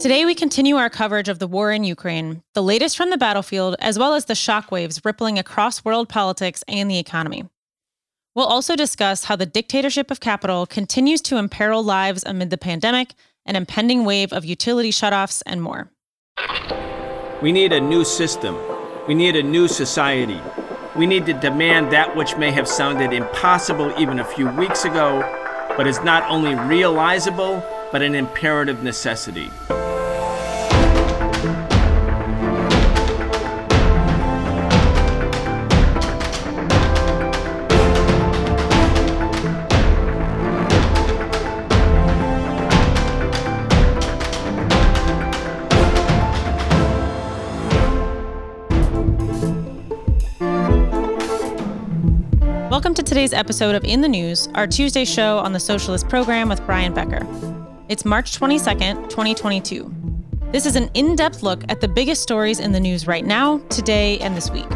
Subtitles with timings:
[0.00, 3.76] Today, we continue our coverage of the war in Ukraine, the latest from the battlefield,
[3.78, 7.44] as well as the shockwaves rippling across world politics and the economy.
[8.34, 13.12] We'll also discuss how the dictatorship of capital continues to imperil lives amid the pandemic,
[13.44, 15.90] an impending wave of utility shutoffs, and more.
[17.42, 18.56] We need a new system.
[19.06, 20.40] We need a new society.
[20.96, 25.20] We need to demand that which may have sounded impossible even a few weeks ago,
[25.76, 27.62] but is not only realizable,
[27.92, 29.50] but an imperative necessity.
[52.70, 56.48] Welcome to today's episode of In the News, our Tuesday show on the Socialist Program
[56.48, 57.26] with Brian Becker.
[57.90, 59.92] It's March 22nd, 2022.
[60.52, 63.58] This is an in depth look at the biggest stories in the news right now,
[63.68, 64.68] today, and this week.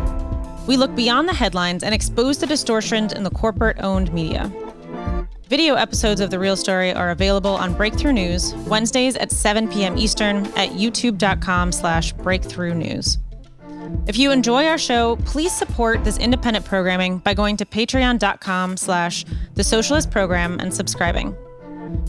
[0.67, 4.53] We look beyond the headlines and expose the distortions in the corporate owned media.
[5.48, 9.97] Video episodes of The Real Story are available on Breakthrough News, Wednesdays at 7 p.m.
[9.97, 13.19] Eastern at youtube.com slash breakthrough news.
[14.09, 19.25] If you enjoy our show, please support this independent programming by going to patreon.com slash
[19.55, 21.37] the socialist program and subscribing.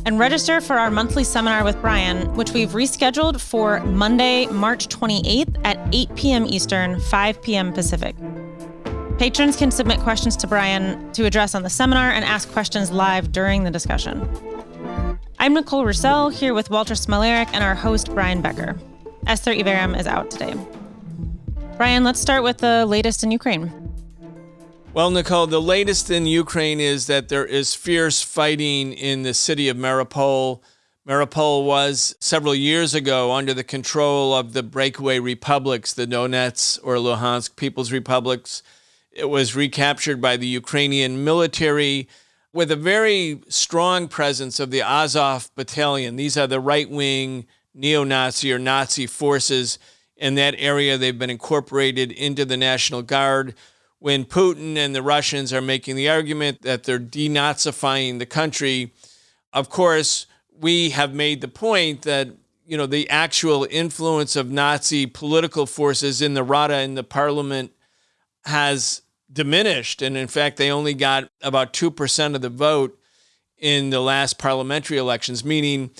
[0.06, 5.60] And register for our monthly seminar with Brian, which we've rescheduled for Monday, March 28th
[5.64, 6.46] at 8 p.m.
[6.46, 7.74] Eastern, 5 p.m.
[7.74, 8.16] Pacific.
[9.18, 13.32] Patrons can submit questions to Brian to address on the seminar and ask questions live
[13.32, 14.30] during the discussion.
[15.40, 18.78] I'm Nicole Roussell here with Walter Smolarek and our host, Brian Becker.
[19.28, 20.54] Esther Iverem is out today.
[21.78, 23.72] Brian, let's start with the latest in Ukraine.
[24.96, 29.68] Well, Nicole, the latest in Ukraine is that there is fierce fighting in the city
[29.68, 30.62] of Mariupol.
[31.06, 36.96] Mariupol was several years ago under the control of the breakaway republics, the Donetsk or
[36.96, 38.64] Luhansk People's Republics.
[39.12, 42.08] It was recaptured by the Ukrainian military
[42.54, 46.16] with a very strong presence of the Azov battalion.
[46.16, 49.78] These are the right wing neo Nazi or Nazi forces
[50.16, 50.98] in that area.
[50.98, 53.56] They've been incorporated into the National Guard.
[54.00, 58.94] When Putin and the Russians are making the argument that they're denazifying the country,
[59.54, 60.28] of course,
[60.60, 62.30] we have made the point that
[62.66, 67.72] you know the actual influence of Nazi political forces in the Rada in the parliament
[68.46, 69.02] has
[69.32, 73.00] diminished, and in fact, they only got about two percent of the vote
[73.58, 75.92] in the last parliamentary elections, meaning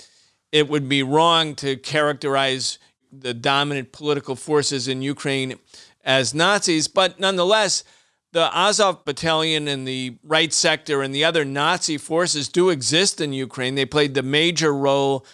[0.52, 2.78] it would be wrong to characterize
[3.12, 5.58] the dominant political forces in Ukraine
[6.06, 7.82] as Nazis, but nonetheless,
[8.32, 13.32] the Azov battalion and the right sector and the other Nazi forces do exist in
[13.32, 13.74] Ukraine.
[13.74, 15.26] They played the major role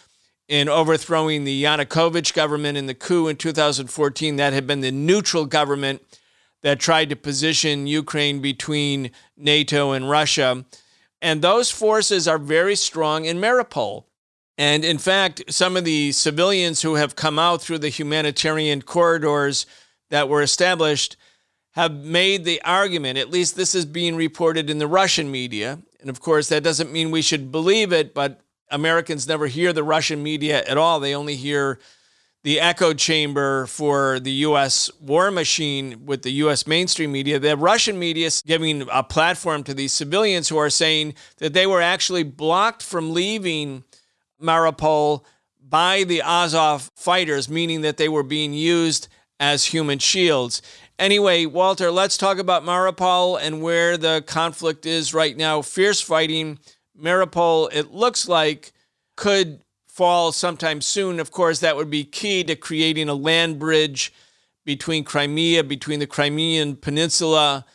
[0.48, 4.36] in overthrowing the Yanukovych government in the coup in 2014.
[4.36, 6.02] That had been the neutral government
[6.62, 10.64] that tried to position Ukraine between NATO and Russia.
[11.20, 14.04] And those forces are very strong in Mariupol.
[14.56, 19.66] And in fact, some of the civilians who have come out through the humanitarian corridors
[20.12, 21.16] that were established
[21.70, 25.78] have made the argument, at least this is being reported in the Russian media.
[26.00, 29.82] And of course, that doesn't mean we should believe it, but Americans never hear the
[29.82, 31.00] Russian media at all.
[31.00, 31.80] They only hear
[32.42, 37.38] the echo chamber for the US war machine with the US mainstream media.
[37.38, 41.66] The Russian media is giving a platform to these civilians who are saying that they
[41.66, 43.82] were actually blocked from leaving
[44.42, 45.24] Mariupol
[45.66, 49.08] by the Azov fighters, meaning that they were being used
[49.42, 50.62] as human shields.
[51.00, 55.60] Anyway, Walter, let's talk about Mariupol and where the conflict is right now.
[55.60, 56.60] Fierce fighting.
[56.96, 58.72] Mariupol, it looks like,
[59.16, 61.18] could fall sometime soon.
[61.18, 64.12] Of course, that would be key to creating a land bridge
[64.64, 67.66] between Crimea, between the Crimean Peninsula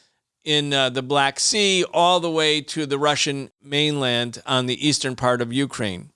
[0.45, 5.17] in uh, the Black Sea, all the way to the Russian mainland on the eastern
[5.17, 6.11] part of Ukraine.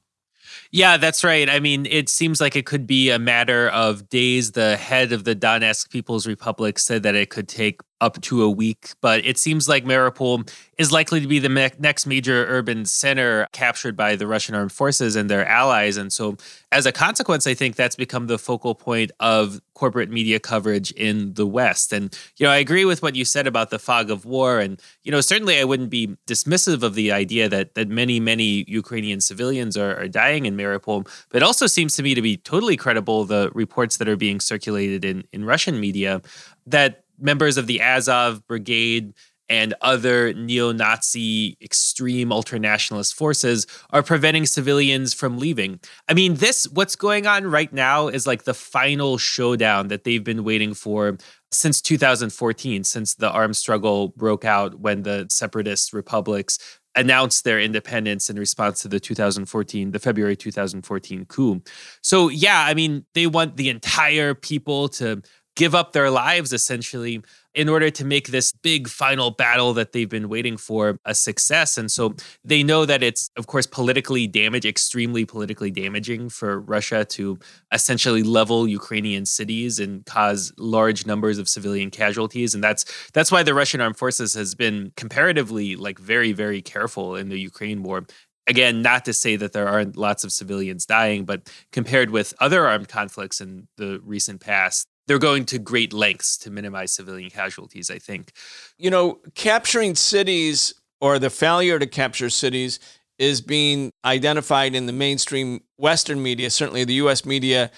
[0.72, 1.50] Yeah, that's right.
[1.50, 4.54] I mean, it seems like it could be a matter of days.
[4.54, 8.50] The head of the Donetsk People's Republic said that it could take up to a
[8.50, 12.84] week, but it seems like Mariupol is likely to be the me- next major urban
[12.86, 15.96] center captured by the Russian armed forces and their allies.
[15.98, 16.36] And so,
[16.72, 21.34] as a consequence, I think that's become the focal point of corporate media coverage in
[21.36, 21.94] the West.
[21.94, 24.60] And, you know, I agree with what you said about the fog of war.
[24.60, 28.66] And, you know, certainly I wouldn't be dismissive of the idea that that many, many
[28.68, 31.08] Ukrainian civilians are, are dying in Mariupol.
[31.30, 34.40] But it also seems to me to be totally credible the reports that are being
[34.40, 36.22] circulated in, in Russian media
[36.66, 39.14] that members of the Azov brigade
[39.52, 45.82] and other neo Nazi extreme ultranationalist forces are preventing civilians from leaving.
[46.08, 50.24] I mean, this, what's going on right now is like the final showdown that they've
[50.24, 51.18] been waiting for
[51.52, 56.58] since 2014, since the armed struggle broke out when the separatist republics
[56.96, 61.62] announced their independence in response to the 2014 the February 2014 coup.
[62.02, 65.22] So yeah, I mean, they want the entire people to
[65.56, 67.22] give up their lives essentially
[67.54, 71.78] in order to make this big final battle that they've been waiting for a success.
[71.78, 72.16] And so
[72.46, 77.38] they know that it's, of course, politically damaged, extremely politically damaging for Russia to
[77.74, 82.56] essentially level Ukrainian cities and cause large numbers of civilian casualties.
[82.56, 87.18] And that's that's why the Russian armed forces has been comparatively like very, very careful
[87.18, 88.06] in the Ukraine war
[88.48, 92.68] again, not to say that there aren't lots of civilians dying, but compared with other
[92.68, 97.90] armed conflicts in the recent past, they're going to great lengths to minimize civilian casualties,
[97.90, 98.32] I think.
[98.78, 102.80] You know, capturing cities or the failure to capture cities
[103.18, 107.72] is being identified in the mainstream Western media, certainly the US media,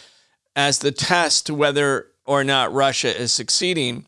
[0.55, 4.05] as the test whether or not Russia is succeeding.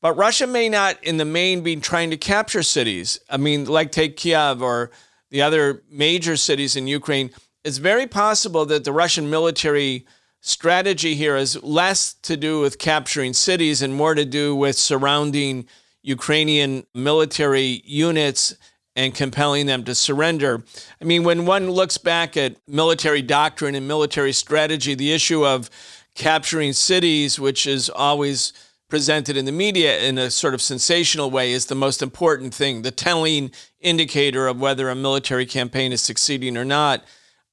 [0.00, 3.20] But Russia may not, in the main, be trying to capture cities.
[3.30, 4.90] I mean, like take Kiev or
[5.30, 7.30] the other major cities in Ukraine.
[7.64, 10.04] It's very possible that the Russian military
[10.42, 15.66] strategy here is less to do with capturing cities and more to do with surrounding
[16.02, 18.54] Ukrainian military units
[18.96, 20.64] and compelling them to surrender.
[21.00, 25.70] I mean, when one looks back at military doctrine and military strategy, the issue of
[26.14, 28.52] capturing cities, which is always
[28.90, 32.82] presented in the media in a sort of sensational way, is the most important thing,
[32.82, 37.04] the telling indicator of whether a military campaign is succeeding or not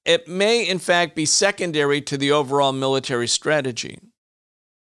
[0.06, 4.00] it may, in fact, be secondary to the overall military strategy.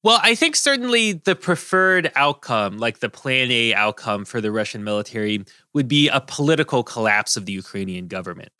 [0.04, 4.84] Well, I think certainly the preferred outcome, like the plan A outcome for the Russian
[4.84, 8.52] military, would be a political collapse of the Ukrainian government.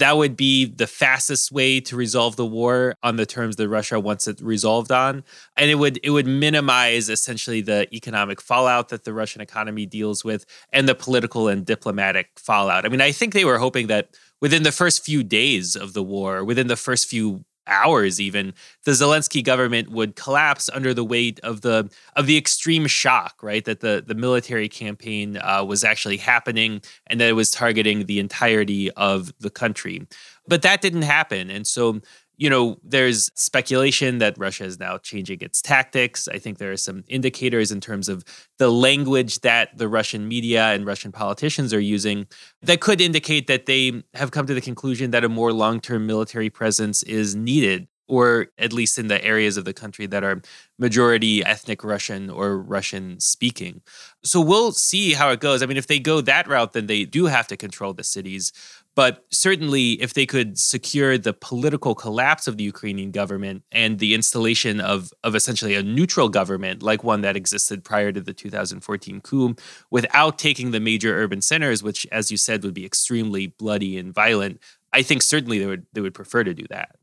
[0.00, 4.00] That would be the fastest way to resolve the war on the terms that Russia
[4.00, 5.22] wants it resolved on.
[5.56, 10.24] And it would it would minimize essentially the economic fallout that the Russian economy deals
[10.24, 12.84] with and the political and diplomatic fallout.
[12.84, 16.02] I mean, I think they were hoping that within the first few days of the
[16.02, 18.52] war, within the first few hours even
[18.84, 23.64] the Zelensky government would collapse under the weight of the of the extreme shock right
[23.64, 28.18] that the the military campaign uh, was actually happening and that it was targeting the
[28.18, 30.06] entirety of the country.
[30.48, 31.50] But that didn't happen.
[31.50, 32.00] And so
[32.40, 36.26] you know, there's speculation that Russia is now changing its tactics.
[36.26, 38.24] I think there are some indicators in terms of
[38.58, 42.26] the language that the Russian media and Russian politicians are using
[42.62, 46.06] that could indicate that they have come to the conclusion that a more long term
[46.06, 50.40] military presence is needed, or at least in the areas of the country that are
[50.78, 53.82] majority ethnic Russian or Russian speaking.
[54.24, 55.62] So we'll see how it goes.
[55.62, 58.50] I mean, if they go that route, then they do have to control the cities.
[58.96, 64.14] But certainly, if they could secure the political collapse of the Ukrainian government and the
[64.14, 69.20] installation of, of essentially a neutral government, like one that existed prior to the 2014
[69.20, 69.54] coup,
[69.90, 74.12] without taking the major urban centers, which, as you said, would be extremely bloody and
[74.12, 74.60] violent,
[74.92, 76.96] I think certainly they would they would prefer to do that.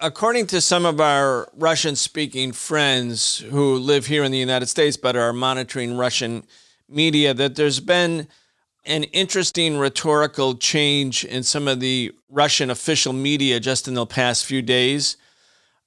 [0.00, 4.96] According to some of our Russian speaking friends who live here in the United States
[4.96, 6.44] but are monitoring Russian
[6.88, 8.28] media, that there's been
[8.88, 14.46] an interesting rhetorical change in some of the Russian official media just in the past
[14.46, 15.18] few days.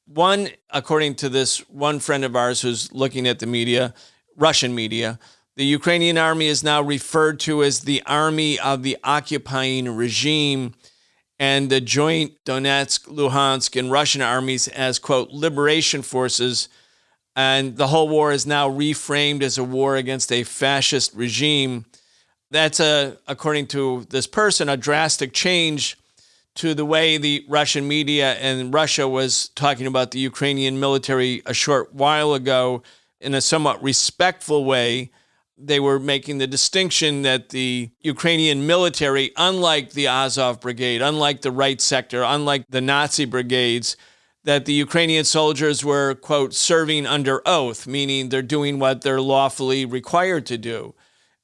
[0.05, 3.95] One, according to this one friend of ours who's looking at the media,
[4.37, 5.19] Russian media,
[5.55, 10.75] the Ukrainian army is now referred to as the army of the occupying regime,
[11.39, 16.69] and the joint Donetsk, Luhansk, and Russian armies as, quote, liberation forces.
[17.35, 21.85] And the whole war is now reframed as a war against a fascist regime
[22.51, 25.97] that's a according to this person a drastic change
[26.53, 31.53] to the way the Russian media and Russia was talking about the Ukrainian military a
[31.53, 32.83] short while ago
[33.21, 35.11] in a somewhat respectful way.
[35.57, 41.51] They were making the distinction that the Ukrainian military, unlike the Azov Brigade, unlike the
[41.51, 43.95] Right Sector, unlike the Nazi brigades,
[44.43, 49.85] that the Ukrainian soldiers were, quote, serving under oath, meaning they're doing what they're lawfully
[49.85, 50.95] required to do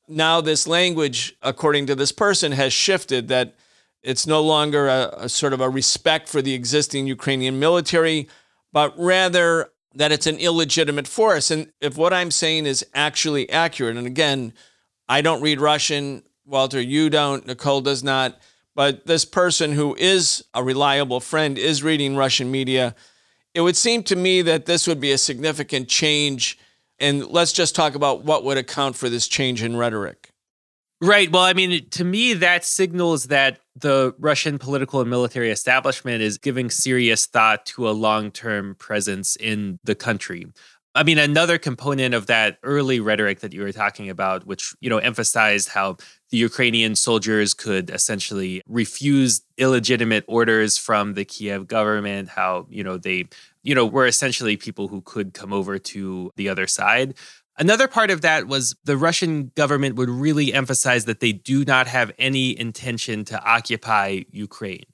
[0.08, 3.56] now this language, according to this person, has shifted that
[4.04, 8.30] it's no longer a, a, sort of a respect for the existing Ukrainian military,
[8.72, 11.52] but rather that it's an illegitimate force.
[11.52, 14.54] And if what I'm saying is actually accurate, and again,
[15.10, 18.40] I don't read Russian, Walter, you don't, Nicole does not,
[18.76, 22.96] but this person who is a reliable friend is reading Russian media,
[23.54, 26.60] it would seem to me that this would be a significant change
[27.00, 30.32] and let's just talk about what would account for this change in rhetoric.
[31.00, 31.32] Right.
[31.32, 36.40] Well, I mean, to me, that signals that the Russian political and military establishment is
[36.40, 40.48] giving serious thought to a long term presence in the country.
[40.96, 44.90] I mean, another component of that early rhetoric that you were talking about, which, you
[44.90, 45.98] know, emphasized how
[46.30, 52.98] the Ukrainian soldiers could essentially refuse illegitimate orders from the Kiev government, how, you know,
[52.98, 53.26] they,
[53.64, 57.14] you know, were essentially people who could come over to the other side.
[57.58, 61.88] Another part of that was the Russian government would really emphasize that they do not
[61.88, 64.86] have any intention to occupy Ukraine,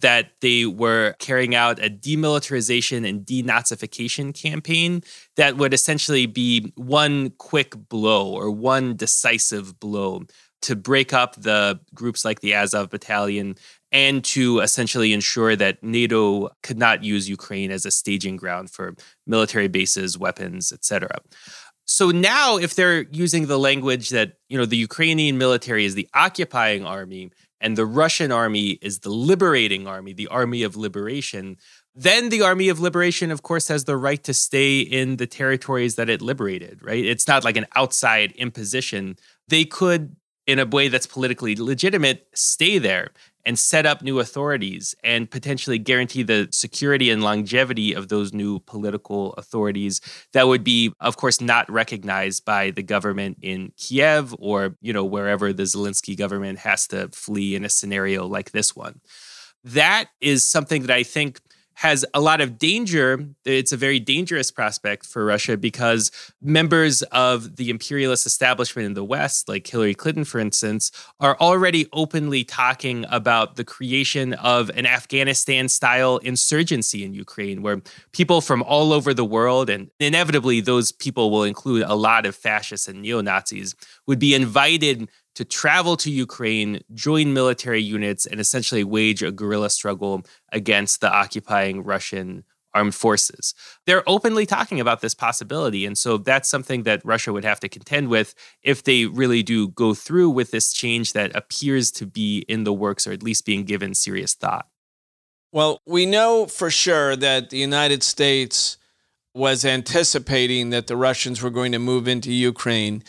[0.00, 5.02] that they were carrying out a demilitarization and denazification campaign
[5.36, 10.24] that would essentially be one quick blow or one decisive blow
[10.62, 13.56] to break up the groups like the Azov battalion
[13.92, 18.94] and to essentially ensure that NATO could not use Ukraine as a staging ground for
[19.26, 21.08] military bases, weapons, etc.
[21.84, 26.08] So now if they're using the language that, you know, the Ukrainian military is the
[26.14, 31.56] occupying army and the Russian army is the liberating army, the army of liberation,
[31.94, 35.96] then the army of liberation of course has the right to stay in the territories
[35.96, 37.04] that it liberated, right?
[37.04, 39.16] It's not like an outside imposition.
[39.48, 40.14] They could
[40.46, 43.10] in a way that's politically legitimate stay there
[43.46, 48.58] and set up new authorities and potentially guarantee the security and longevity of those new
[48.60, 50.00] political authorities
[50.32, 55.04] that would be of course not recognized by the government in Kiev or you know
[55.04, 59.00] wherever the Zelensky government has to flee in a scenario like this one.
[59.62, 61.40] That is something that I think
[61.80, 63.26] has a lot of danger.
[63.46, 66.10] It's a very dangerous prospect for Russia because
[66.42, 71.88] members of the imperialist establishment in the West, like Hillary Clinton, for instance, are already
[71.94, 77.80] openly talking about the creation of an Afghanistan style insurgency in Ukraine, where
[78.12, 82.36] people from all over the world, and inevitably those people will include a lot of
[82.36, 83.74] fascists and neo Nazis,
[84.06, 89.70] would be invited to travel to Ukraine, join military units, and essentially wage a guerrilla
[89.70, 90.22] struggle
[90.52, 92.44] against the occupying Russian
[92.74, 93.54] armed forces.
[93.86, 95.84] They're openly talking about this possibility.
[95.84, 99.68] And so that's something that Russia would have to contend with if they really do
[99.68, 103.44] go through with this change that appears to be in the works or at least
[103.44, 104.68] being given serious thought.
[105.52, 108.78] Well, we know for sure that the United States
[109.34, 113.02] was anticipating that the Russians were going to move into Ukraine.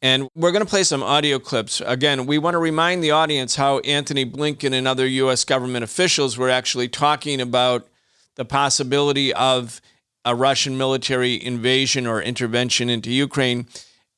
[0.00, 1.82] And we're going to play some audio clips.
[1.84, 5.44] Again, we want to remind the audience how Antony Blinken and other U.S.
[5.44, 7.88] government officials were actually talking about
[8.36, 9.80] the possibility of
[10.24, 13.66] a Russian military invasion or intervention into Ukraine.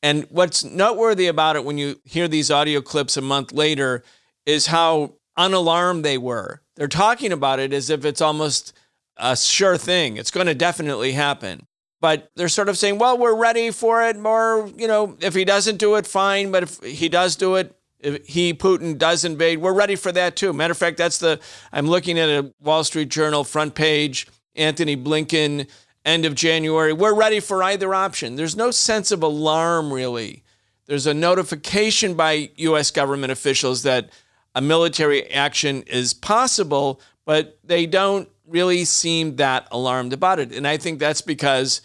[0.03, 4.03] And what's noteworthy about it when you hear these audio clips a month later
[4.45, 6.61] is how unalarmed they were.
[6.77, 8.75] They're talking about it as if it's almost
[9.17, 10.19] a sure thing.
[10.19, 11.67] It's going to definitely happen
[12.00, 14.19] but they're sort of saying, well, we're ready for it.
[14.19, 16.50] More, you know, if he doesn't do it, fine.
[16.50, 20.35] But if he does do it, if he, Putin, does invade, we're ready for that
[20.37, 20.52] too.
[20.52, 21.38] Matter of fact, that's the,
[21.73, 24.26] I'm looking at a Wall Street Journal front page,
[24.57, 25.69] Antony Blinken,
[26.04, 26.95] end of January.
[26.95, 28.37] We're ready for either option.
[28.37, 30.42] There's no sense of alarm, really.
[30.87, 32.90] There's a notification by U.S.
[32.90, 34.11] government officials that
[34.54, 40.52] a military action is possible, but they don't really seem that alarmed about it.
[40.52, 41.80] And I think that's because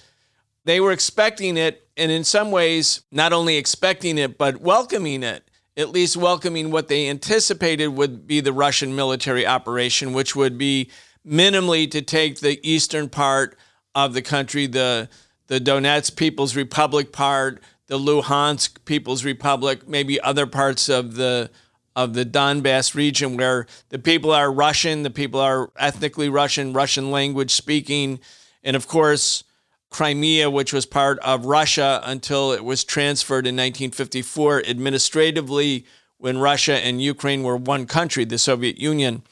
[0.65, 5.49] they were expecting it, and in some ways, not only expecting it, but welcoming it,
[5.77, 10.89] at least welcoming what they anticipated would be the Russian military operation, which would be
[11.27, 13.57] minimally to take the eastern part
[13.93, 15.09] of the country, the,
[15.47, 21.51] the Donetsk People's Republic part, the Luhansk People's Republic, maybe other parts of the
[21.95, 27.11] of the Donbass region where the people are Russian, the people are ethnically Russian, Russian
[27.11, 28.19] language speaking,
[28.63, 29.43] and of course,
[29.89, 35.85] Crimea, which was part of Russia until it was transferred in 1954 administratively
[36.17, 39.23] when Russia and Ukraine were one country, the Soviet Union.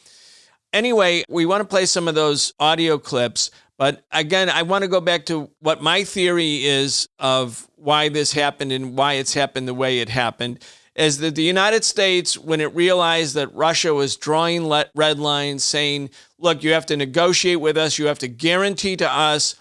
[0.72, 3.51] Anyway, we want to play some of those audio clips.
[3.77, 8.32] But again, I want to go back to what my theory is of why this
[8.32, 10.63] happened and why it's happened the way it happened.
[10.95, 16.12] Is that the United States, when it realized that Russia was drawing red lines, saying,
[16.38, 19.55] look, you have to negotiate with us, you have to guarantee to us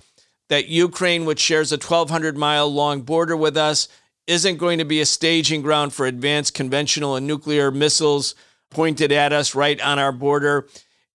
[0.51, 3.89] that Ukraine, which shares a 1,200 mile long border with us,
[4.27, 8.35] isn't going to be a staging ground for advanced conventional and nuclear missiles
[8.71, 10.69] pointed at us right on our border.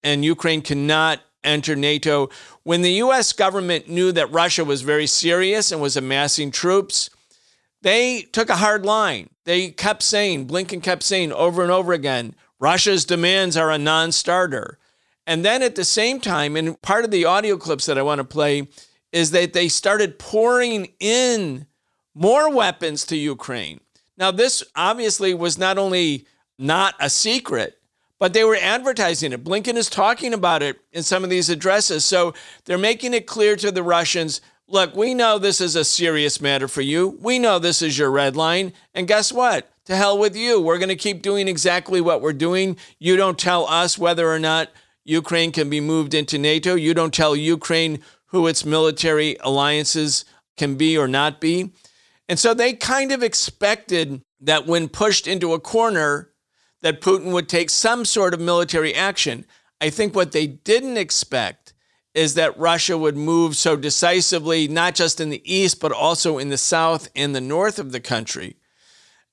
[0.03, 2.29] And Ukraine cannot enter NATO.
[2.63, 7.09] When the US government knew that Russia was very serious and was amassing troops,
[7.81, 9.29] they took a hard line.
[9.47, 14.11] They kept saying, Blinken kept saying over and over again, Russia's demands are a non
[14.11, 14.77] starter.
[15.25, 18.19] And then at the same time, and part of the audio clips that I want
[18.19, 18.67] to play
[19.13, 21.65] is that they started pouring in
[22.13, 23.79] more weapons to Ukraine.
[24.17, 26.27] Now, this obviously was not only
[26.59, 27.79] not a secret,
[28.19, 29.45] but they were advertising it.
[29.45, 32.03] Blinken is talking about it in some of these addresses.
[32.03, 32.33] So
[32.65, 36.67] they're making it clear to the Russians look, we know this is a serious matter
[36.67, 37.17] for you.
[37.21, 38.73] We know this is your red line.
[38.93, 39.69] And guess what?
[39.85, 40.59] To hell with you.
[40.59, 42.77] We're going to keep doing exactly what we're doing.
[42.99, 44.69] You don't tell us whether or not
[45.05, 46.75] Ukraine can be moved into NATO.
[46.75, 50.25] You don't tell Ukraine who its military alliances
[50.57, 51.71] can be or not be.
[52.27, 56.31] And so they kind of expected that when pushed into a corner,
[56.81, 59.45] that Putin would take some sort of military action.
[59.79, 61.66] I think what they didn't expect
[62.17, 66.49] is that Russia would move so decisively, not just in the east, but also in
[66.49, 68.55] the south and the north of the country.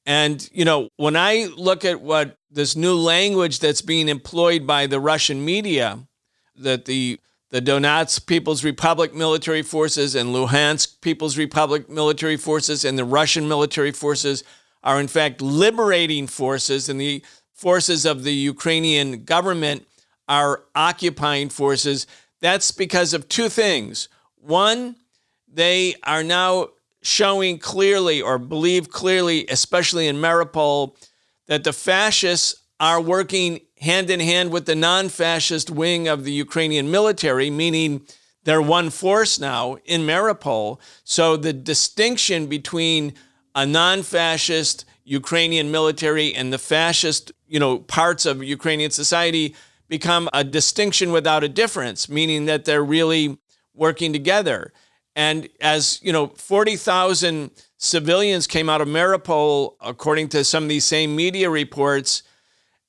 [0.04, 4.86] And, you know, when I look at what this new language that's being employed by
[4.86, 6.00] the Russian media,
[6.56, 7.18] that the
[7.50, 13.46] the Donetsk People's Republic military forces and Luhansk People's Republic military forces and the Russian
[13.48, 14.42] military forces
[14.82, 17.22] are in fact liberating forces, and the
[17.52, 19.86] forces of the Ukrainian government
[20.28, 22.06] are occupying forces.
[22.44, 24.10] That's because of two things.
[24.36, 24.96] One,
[25.50, 26.68] they are now
[27.00, 30.94] showing clearly or believe clearly, especially in Mariupol,
[31.46, 36.32] that the fascists are working hand in hand with the non fascist wing of the
[36.32, 38.02] Ukrainian military, meaning
[38.44, 40.78] they're one force now in Mariupol.
[41.02, 43.14] So the distinction between
[43.54, 49.54] a non-fascist Ukrainian military and the fascist, you know, parts of Ukrainian society
[49.88, 53.38] become a distinction without a difference, meaning that they're really
[53.74, 54.72] working together.
[55.16, 60.84] And as you know, 40,000 civilians came out of Mariupol, according to some of these
[60.84, 62.22] same media reports.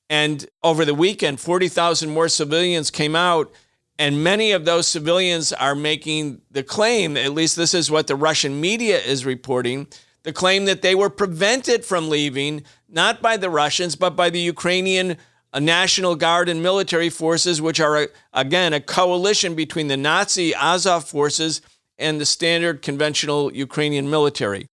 [0.08, 3.52] And over the weekend, 40,000 more civilians came out.
[3.98, 8.16] And many of those civilians are making the claim, at least this is what the
[8.16, 9.86] Russian media is reporting,
[10.22, 14.40] the claim that they were prevented from leaving, not by the Russians, but by the
[14.40, 15.16] Ukrainian
[15.56, 20.54] uh, National Guard and military forces, which are, a, again, a coalition between the Nazi
[20.54, 21.62] Azov forces
[21.96, 24.68] and the standard conventional Ukrainian military.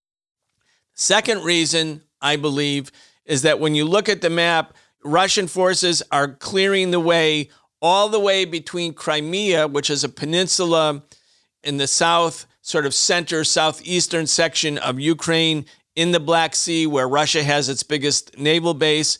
[0.93, 2.91] Second reason, I believe,
[3.25, 4.73] is that when you look at the map,
[5.05, 7.49] Russian forces are clearing the way
[7.81, 11.03] all the way between Crimea, which is a peninsula
[11.63, 15.65] in the south sort of center southeastern section of Ukraine
[15.95, 19.17] in the Black Sea, where Russia has its biggest naval base,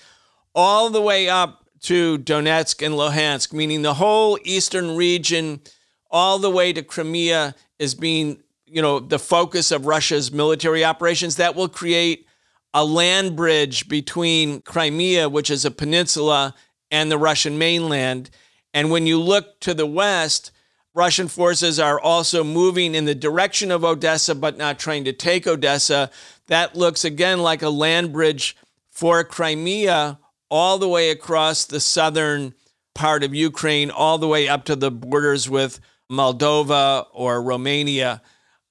[0.56, 5.62] all the way up to Donetsk and Luhansk, meaning the whole eastern region,
[6.10, 11.36] all the way to Crimea, is being, you know, the focus of Russia's military operations.
[11.36, 12.28] That will create
[12.74, 16.56] a land bridge between Crimea, which is a peninsula,
[16.90, 18.30] and the Russian mainland.
[18.74, 20.52] And when you look to the west,
[20.96, 25.48] Russian forces are also moving in the direction of Odessa, but not trying to take
[25.48, 26.12] Odessa.
[26.48, 28.56] That looks again like a land bridge
[28.90, 30.20] for Crimea
[30.54, 32.54] all the way across the southern
[32.94, 35.80] part of Ukraine, all the way up to the borders with
[36.12, 38.22] Moldova or Romania.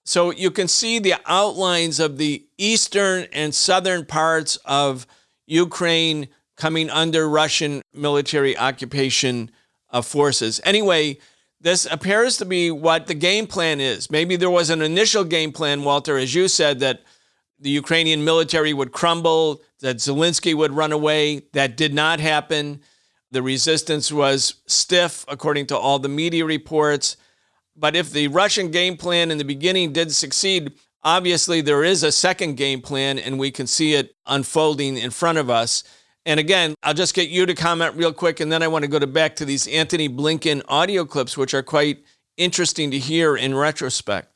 [0.04, 5.08] So you can see the outlines of the eastern and southern parts of
[5.48, 9.50] Ukraine coming under Russian military occupation
[9.90, 10.60] of forces.
[10.62, 11.18] Anyway,
[11.60, 14.08] this appears to be what the game plan is.
[14.08, 17.02] Maybe there was an initial game plan, Walter, as you said, that
[17.62, 21.42] the Ukrainian military would crumble, that Zelensky would run away.
[21.52, 22.80] That did not happen.
[23.30, 27.16] The resistance was stiff, according to all the media reports.
[27.76, 30.72] But if the Russian game plan in the beginning did succeed,
[31.02, 35.38] obviously there is a second game plan, and we can see it unfolding in front
[35.38, 35.84] of us.
[36.26, 38.90] And again, I'll just get you to comment real quick, and then I want to
[38.90, 42.04] go to back to these Antony Blinken audio clips, which are quite
[42.36, 44.31] interesting to hear in retrospect.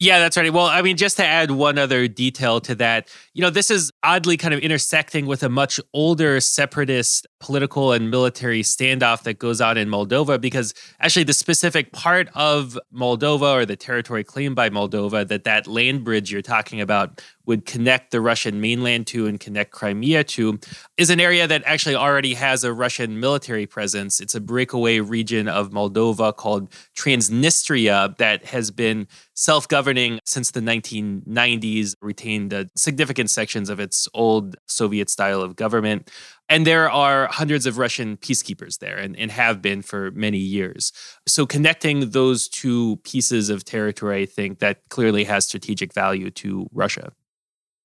[0.00, 0.52] Yeah, that's right.
[0.52, 3.90] Well, I mean, just to add one other detail to that, you know, this is
[4.04, 9.60] oddly kind of intersecting with a much older separatist political and military standoff that goes
[9.60, 14.70] on in Moldova, because actually the specific part of Moldova or the territory claimed by
[14.70, 19.40] Moldova that that land bridge you're talking about would connect the Russian mainland to and
[19.40, 20.60] connect Crimea to
[20.96, 24.20] is an area that actually already has a Russian military presence.
[24.20, 29.08] It's a breakaway region of Moldova called Transnistria that has been
[29.38, 36.10] self governing since the 1990s, retained significant sections of its old Soviet style of government.
[36.48, 40.92] And there are hundreds of Russian peacekeepers there and, and have been for many years.
[41.28, 46.68] So connecting those two pieces of territory, I think that clearly has strategic value to
[46.72, 47.12] Russia.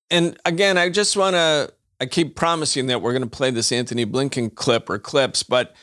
[0.10, 3.72] And again, I just want to, I keep promising that we're going to play this
[3.72, 5.76] Antony Blinken clip or clips, but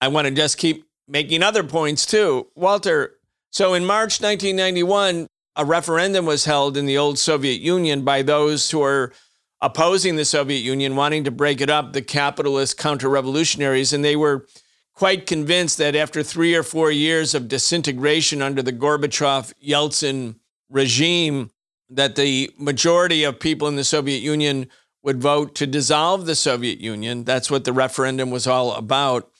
[0.00, 2.46] I want to just keep making other points too.
[2.54, 3.19] Walter,
[3.50, 8.70] so in March 1991, a referendum was held in the old Soviet Union by those
[8.70, 9.12] who are
[9.60, 13.92] opposing the Soviet Union, wanting to break it up, the capitalist counter revolutionaries.
[13.92, 14.46] And they were
[14.94, 20.36] quite convinced that after three or four years of disintegration under the Gorbachev Yeltsin
[20.68, 21.50] regime,
[21.88, 24.68] that the majority of people in the Soviet Union
[25.02, 27.24] would vote to dissolve the Soviet Union.
[27.24, 29.30] That's what the referendum was all about.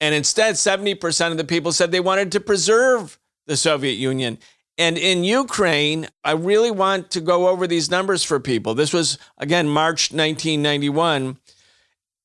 [0.00, 4.38] And instead, 70% of the people said they wanted to preserve the Soviet Union.
[4.78, 8.74] And in Ukraine, I really want to go over these numbers for people.
[8.74, 11.38] This was, again, March 1991.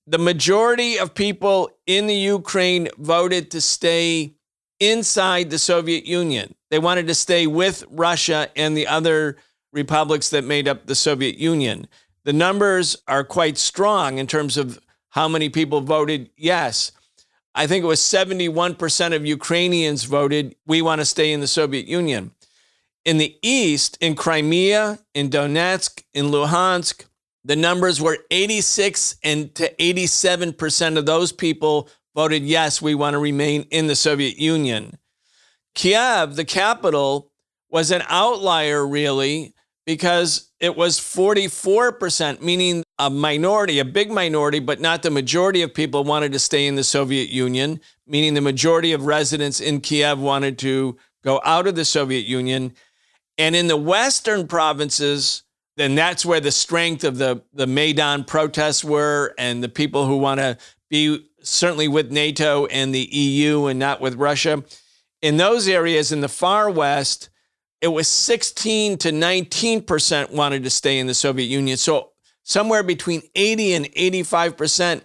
[0.08, 4.34] The majority of people in the Ukraine voted to stay
[4.80, 6.56] inside the Soviet Union.
[6.72, 9.38] They wanted to stay with Russia and the other
[9.72, 11.88] republics that made up the Soviet Union.
[12.26, 14.80] The numbers are quite strong in terms of
[15.10, 16.92] how many people voted yes.
[17.54, 21.86] I think it was 71% of Ukrainians voted, we want to stay in the Soviet
[21.86, 22.32] Union.
[23.04, 27.06] In the East, in Crimea, in Donetsk, in Luhansk,
[27.44, 33.20] the numbers were 86 and to 87% of those people voted yes, we want to
[33.20, 34.98] remain in the Soviet Union.
[35.74, 37.32] Kiev, the capital,
[37.70, 39.54] was an outlier, really,
[39.86, 45.74] because it was 44%, meaning a minority, a big minority, but not the majority of
[45.74, 50.20] people wanted to stay in the Soviet Union, meaning the majority of residents in Kiev
[50.20, 52.74] wanted to go out of the Soviet Union.
[53.38, 55.44] And in the Western provinces,
[55.78, 60.18] then that's where the strength of the, the Maidan protests were and the people who
[60.18, 60.58] want to
[60.90, 64.64] be certainly with NATO and the EU and not with Russia.
[65.22, 67.30] In those areas in the far West,
[67.82, 71.78] it was 16 to 19% wanted to stay in the Soviet Union.
[71.78, 72.12] So
[72.44, 75.02] somewhere between 80 and 85%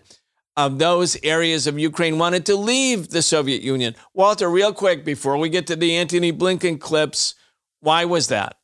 [0.56, 3.94] of those areas of Ukraine wanted to leave the Soviet Union.
[4.14, 7.34] Walter, real quick before we get to the Antony Blinken clips,
[7.80, 8.56] why was that?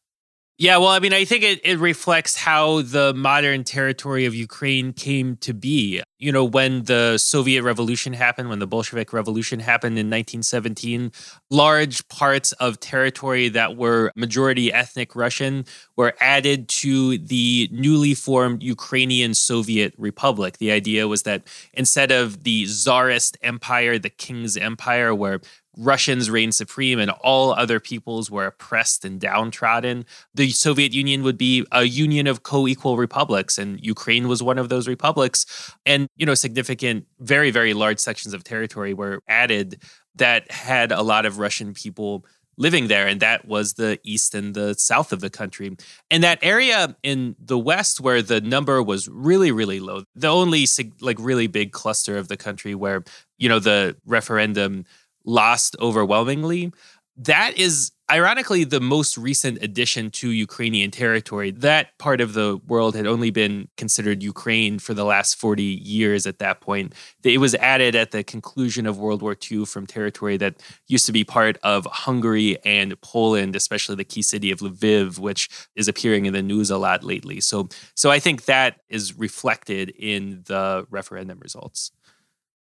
[0.62, 4.92] Yeah, well, I mean, I think it, it reflects how the modern territory of Ukraine
[4.92, 6.00] came to be.
[6.20, 11.10] You know, when the Soviet Revolution happened, when the Bolshevik Revolution happened in 1917,
[11.50, 15.64] large parts of territory that were majority ethnic Russian
[15.96, 20.58] were added to the newly formed Ukrainian Soviet Republic.
[20.58, 21.42] The idea was that
[21.74, 25.40] instead of the Tsarist empire, the King's Empire, where
[25.76, 30.04] Russians reigned supreme and all other peoples were oppressed and downtrodden.
[30.34, 34.58] The Soviet Union would be a union of co equal republics, and Ukraine was one
[34.58, 35.74] of those republics.
[35.86, 39.82] And, you know, significant, very, very large sections of territory were added
[40.16, 42.24] that had a lot of Russian people
[42.58, 45.74] living there and that was the east and the south of the country
[46.10, 50.66] and that area in the west where the number was really really low the only
[51.00, 53.02] like really big cluster of the country where
[53.38, 54.84] you know the referendum
[55.24, 56.72] lost overwhelmingly.
[57.16, 61.50] That is ironically the most recent addition to Ukrainian territory.
[61.50, 66.26] That part of the world had only been considered Ukraine for the last 40 years
[66.26, 66.94] at that point.
[67.22, 71.12] It was added at the conclusion of World War II from territory that used to
[71.12, 76.26] be part of Hungary and Poland, especially the key city of Lviv, which is appearing
[76.26, 77.40] in the news a lot lately.
[77.40, 81.92] So so I think that is reflected in the referendum results.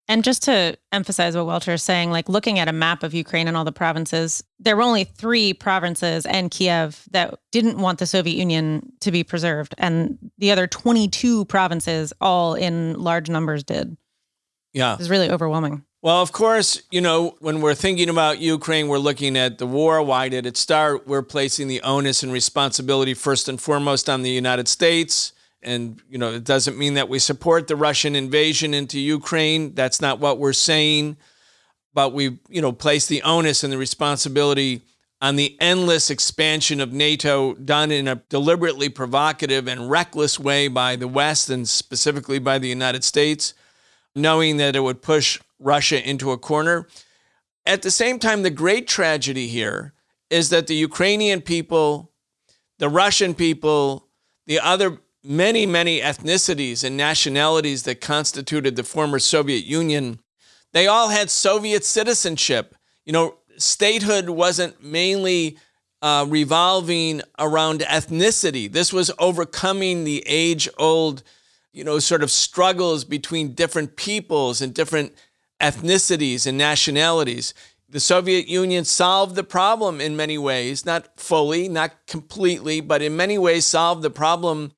[0.09, 3.47] And just to emphasize what Walter is saying, like looking at a map of Ukraine
[3.47, 8.07] and all the provinces, there were only three provinces and Kiev that didn't want the
[8.07, 9.75] Soviet Union to be preserved.
[9.77, 13.95] And the other 22 provinces, all in large numbers, did.
[14.73, 14.93] Yeah.
[14.93, 15.85] It was really overwhelming.
[16.01, 20.01] Well, of course, you know, when we're thinking about Ukraine, we're looking at the war.
[20.01, 21.05] Why did it start?
[21.05, 26.17] We're placing the onus and responsibility first and foremost on the United States and, you
[26.17, 29.73] know, it doesn't mean that we support the Russian invasion into Ukraine.
[29.73, 31.17] That's not what we're saying.
[31.93, 34.81] But we, you know, place the onus and the responsibility
[35.21, 40.95] on the endless expansion of NATO done in a deliberately provocative and reckless way by
[40.95, 43.53] the West and specifically by the United States,
[44.15, 46.87] knowing that it would push Russia into a corner.
[47.65, 49.93] At the same time, the great tragedy here
[50.29, 52.11] is that the Ukrainian people,
[52.77, 54.07] the Russian people,
[54.45, 60.19] the other many, many ethnicities and nationalities that constituted the former Soviet Union,
[60.73, 62.75] they all had Soviet citizenship.
[63.05, 65.57] You know, statehood wasn't mainly
[66.01, 68.71] uh, revolving around ethnicity.
[68.71, 71.23] This was overcoming the age old,
[71.73, 75.13] you know, sort of struggles between different peoples and different
[75.59, 77.53] ethnicities and nationalities.
[77.89, 83.17] The Soviet Union solved the problem in many ways, not fully, not completely, but in
[83.17, 84.71] many ways solved the problem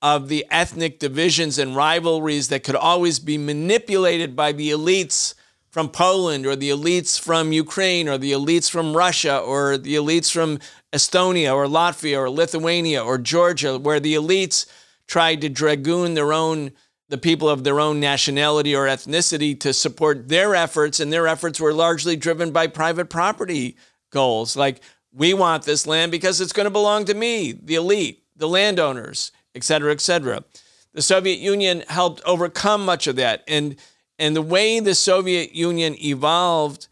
[0.00, 5.34] of the ethnic divisions and rivalries that could always be manipulated by the elites
[5.70, 10.32] from Poland or the elites from Ukraine or the elites from Russia or the elites
[10.32, 10.58] from
[10.92, 14.66] Estonia or Latvia or Lithuania or Georgia, where the elites
[15.06, 16.72] tried to dragoon their own
[17.08, 21.58] the people of their own nationality or ethnicity to support their efforts, and their efforts
[21.58, 23.76] were largely driven by private property
[24.10, 24.56] goals.
[24.56, 24.82] Like,
[25.12, 29.32] we want this land because it's going to belong to me, the elite, the landowners,
[29.54, 30.44] et cetera, et cetera.
[30.92, 33.44] The Soviet Union helped overcome much of that.
[33.46, 33.76] And,
[34.18, 36.88] and the way the Soviet Union evolved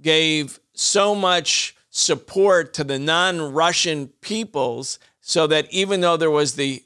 [0.00, 6.54] gave so much support to the non Russian peoples so that even though there was
[6.54, 6.82] the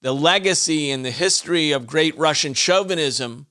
[0.00, 3.46] the legacy and the history of great Russian chauvinism,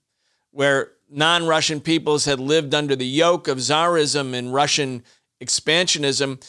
[0.51, 5.03] where non Russian peoples had lived under the yoke of Tsarism and Russian
[5.41, 6.45] expansionism,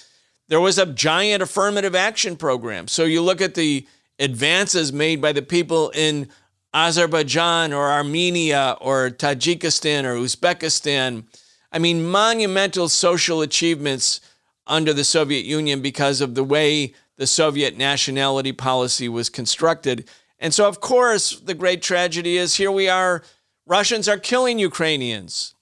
[0.49, 2.87] there was a giant affirmative action program.
[2.87, 3.87] So you look at the
[4.19, 6.29] advances made by the people in
[6.73, 11.25] Azerbaijan or Armenia or Tajikistan or Uzbekistan.
[11.71, 14.21] I mean, monumental social achievements
[14.67, 20.09] under the Soviet Union because of the way the Soviet nationality policy was constructed.
[20.39, 23.23] And so, of course, the great tragedy is here we are
[23.67, 25.55] Russians are killing Ukrainians,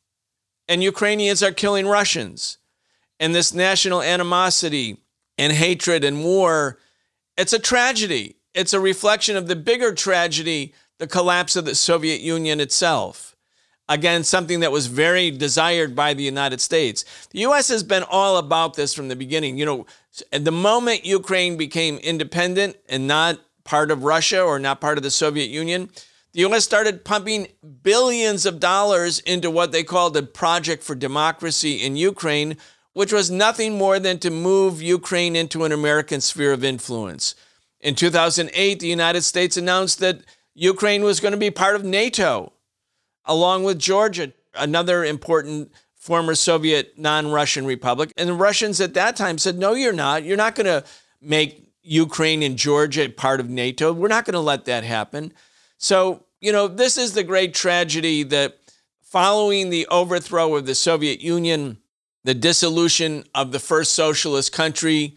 [0.66, 2.58] and Ukrainians are killing Russians.
[3.20, 4.96] And this national animosity
[5.38, 6.78] and hatred and war,
[7.36, 8.36] it's a tragedy.
[8.54, 13.34] It's a reflection of the bigger tragedy, the collapse of the Soviet Union itself.
[13.88, 17.04] Again, something that was very desired by the United States.
[17.30, 17.68] The U.S.
[17.68, 19.58] has been all about this from the beginning.
[19.58, 19.86] You know,
[20.32, 25.04] at the moment Ukraine became independent and not part of Russia or not part of
[25.04, 25.90] the Soviet Union,
[26.32, 26.64] the U.S.
[26.64, 27.48] started pumping
[27.82, 32.56] billions of dollars into what they called the Project for Democracy in Ukraine,
[32.94, 37.34] which was nothing more than to move Ukraine into an American sphere of influence.
[37.82, 40.20] In 2008, the United States announced that
[40.54, 42.52] Ukraine was going to be part of NATO
[43.24, 48.12] along with Georgia, another important former Soviet non Russian republic.
[48.16, 50.24] And the Russians at that time said, no, you're not.
[50.24, 50.84] You're not going to
[51.20, 53.92] make Ukraine and Georgia part of NATO.
[53.92, 55.32] We're not going to let that happen.
[55.78, 58.58] So, you know, this is the great tragedy that
[59.00, 61.78] following the overthrow of the Soviet Union,
[62.24, 65.16] the dissolution of the first socialist country,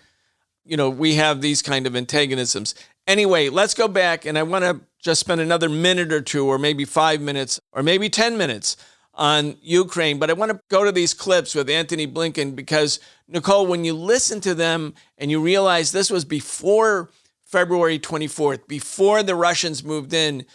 [0.66, 2.76] you know, we have these kind of antagonisms.
[3.08, 6.58] Anyway, let's go back and I want to just spend another minute or two, or
[6.58, 8.76] maybe five minutes, or maybe 10 minutes
[9.14, 10.18] on Ukraine.
[10.18, 13.94] But I want to go to these clips with Antony Blinken because, Nicole, when you
[13.94, 17.12] listen to them and you realize this was before
[17.44, 20.46] February 24th, before the Russians moved in.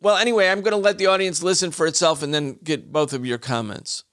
[0.00, 3.12] Well, anyway, I'm going to let the audience listen for itself and then get both
[3.12, 4.04] of your comments.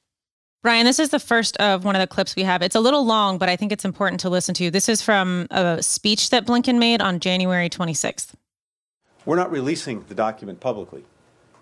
[0.65, 2.63] Brian, this is the first of one of the clips we have.
[2.63, 4.71] It's a little long, but I think it's important to listen to.
[4.71, 8.33] This is from a speech that Blinken made on January 26th.
[9.27, 11.05] We're not releasing the document publicly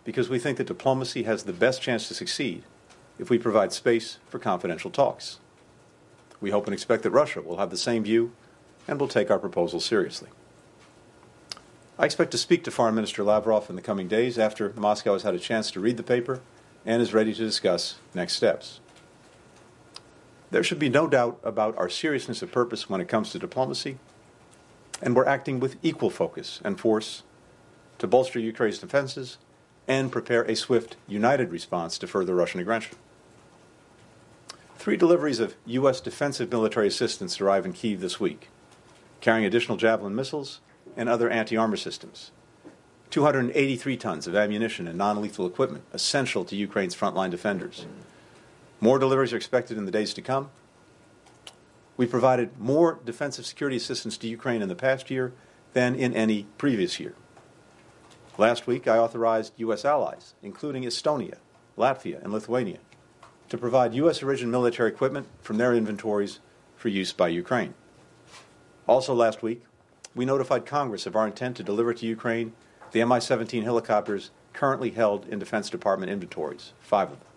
[0.06, 2.64] because we think that diplomacy has the best chance to succeed
[3.20, 5.40] if we provide space for confidential talks.
[6.40, 8.32] We hope and expect that Russia will have the same view
[8.88, 10.30] and will take our proposal seriously.
[12.00, 15.24] I expect to speak to Foreign Minister Lavrov in the coming days after Moscow has
[15.24, 16.40] had a chance to read the paper
[16.86, 18.80] and is ready to discuss next steps.
[20.54, 23.98] There should be no doubt about our seriousness of purpose when it comes to diplomacy,
[25.02, 27.24] and we're acting with equal focus and force
[27.98, 29.40] to bolster Ukraine's defenses
[29.88, 32.96] and prepare a swift, united response to further Russian aggression.
[34.78, 36.00] Three deliveries of U.S.
[36.00, 38.50] defensive military assistance arrive in Kiev this week,
[39.22, 40.60] carrying additional Javelin missiles
[40.96, 42.30] and other anti armor systems.
[43.10, 47.88] 283 tons of ammunition and non lethal equipment essential to Ukraine's frontline defenders.
[48.80, 50.50] More deliveries are expected in the days to come.
[51.96, 55.34] We provided more defensive security assistance to Ukraine in the past year
[55.74, 57.16] than in any previous year.
[58.38, 59.86] Last week, I authorized U.S.
[59.86, 61.38] allies, including Estonia,
[61.78, 62.80] Latvia, and Lithuania,
[63.50, 64.24] to provide U.S.
[64.24, 66.40] origin military equipment from their inventories
[66.76, 67.76] for use by Ukraine.
[68.88, 69.64] Also, last week,
[70.16, 72.54] we notified Congress of our intent to deliver to Ukraine
[72.92, 77.28] the Mi 17 helicopters currently held in Defense Department inventories, five of them.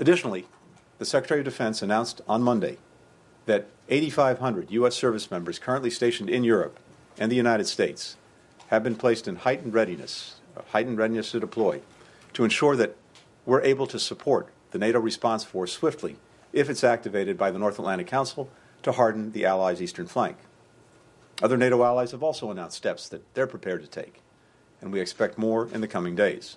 [0.00, 0.46] Additionally,
[0.98, 2.78] the Secretary of Defense announced on Monday
[3.44, 4.96] that 8,500 U.S.
[4.96, 6.80] service members currently stationed in Europe
[7.18, 8.16] and the United States
[8.68, 11.82] have been placed in heightened readiness, uh, heightened readiness to deploy,
[12.32, 12.96] to ensure that
[13.44, 16.16] we're able to support the NATO response force swiftly
[16.50, 18.48] if it's activated by the North Atlantic Council
[18.82, 20.38] to harden the Allies' eastern flank.
[21.42, 24.22] Other NATO allies have also announced steps that they're prepared to take,
[24.80, 26.56] and we expect more in the coming days.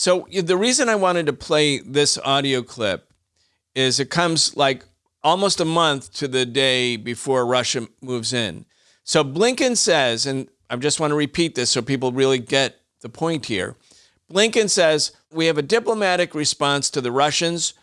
[0.00, 3.12] So, the reason I wanted to play this audio clip
[3.74, 4.86] is it comes like
[5.22, 8.64] almost a month to the day before Russia moves in.
[9.04, 13.10] So, Blinken says, and I just want to repeat this so people really get the
[13.10, 13.76] point here.
[14.32, 17.74] Blinken says we have a diplomatic response to the Russians.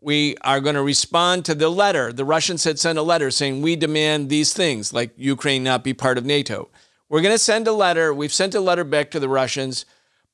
[0.00, 2.10] We are going to respond to the letter.
[2.10, 5.92] The Russians had sent a letter saying we demand these things, like Ukraine not be
[5.92, 6.70] part of NATO.
[7.10, 8.14] we're going to send a letter.
[8.14, 9.84] We've sent a letter back to the Russians,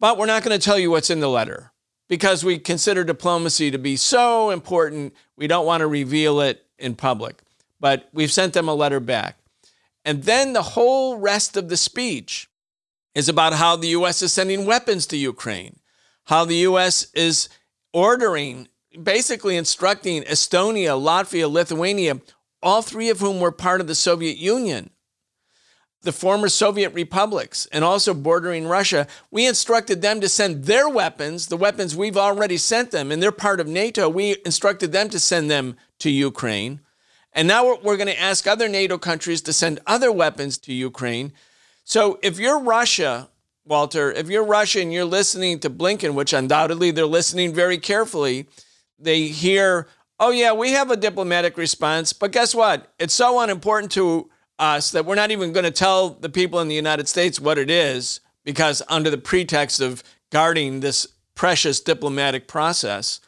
[0.02, 1.70] but we're not going to tell you what's in the letter
[2.08, 5.14] because we consider diplomacy to be so important.
[5.36, 7.40] We don't want to reveal it in public.
[7.78, 9.38] But we've sent them a letter back.
[10.04, 12.50] And then the whole rest of the speech
[13.14, 14.22] is about how the U.S.
[14.22, 15.78] is sending weapons to Ukraine,
[16.24, 17.06] how the U.S.
[17.14, 17.48] is
[17.92, 18.66] ordering,
[19.00, 22.20] basically instructing Estonia, Latvia, Lithuania,
[22.60, 24.90] all three of whom were part of the Soviet Union,
[26.02, 29.06] the former Soviet republics, and also bordering Russia.
[29.30, 33.32] We instructed them to send their weapons, the weapons we've already sent them, and they're
[33.32, 34.08] part of NATO.
[34.08, 36.80] We instructed them to send them to Ukraine.
[37.32, 41.32] And now we're, going to ask other NATO countries to send other weapons to Ukraine.
[41.84, 43.28] So if you're Russia,
[43.64, 48.48] Walter, if you're Russia and you're listening to Blinken, which undoubtedly they're listening very carefully,
[48.98, 49.86] they hear,
[50.20, 52.92] oh, yeah, we have a diplomatic response, but guess what?
[52.98, 54.28] It's so unimportant to
[54.62, 57.40] Uh, us that we're not even going to tell the people in the United States
[57.40, 63.18] what it is because, under the pretext of guarding this precious diplomatic process.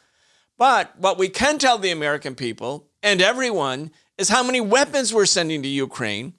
[0.57, 5.25] But what we can tell the American people and everyone is how many weapons we're
[5.25, 6.35] sending to Ukraine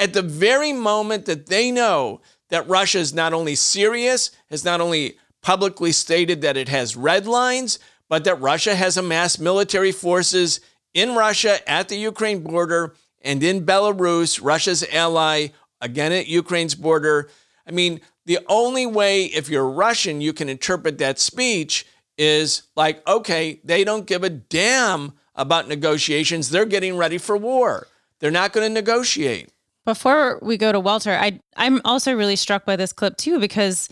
[0.00, 4.80] at the very moment that they know that Russia is not only serious, has not
[4.80, 10.58] only publicly stated that it has red lines, but that Russia has amassed military forces
[10.92, 15.48] in Russia at the Ukraine border and in Belarus, Russia's ally,
[15.80, 17.28] again at Ukraine's border.
[17.66, 21.86] I mean, the only way, if you're Russian, you can interpret that speech
[22.18, 26.50] is like, okay, they don't give a damn about negotiations.
[26.50, 27.86] They're getting ready for war.
[28.18, 29.50] They're not going to negotiate.
[29.86, 33.88] Before we go to Walter, I I'm also really struck by this clip too because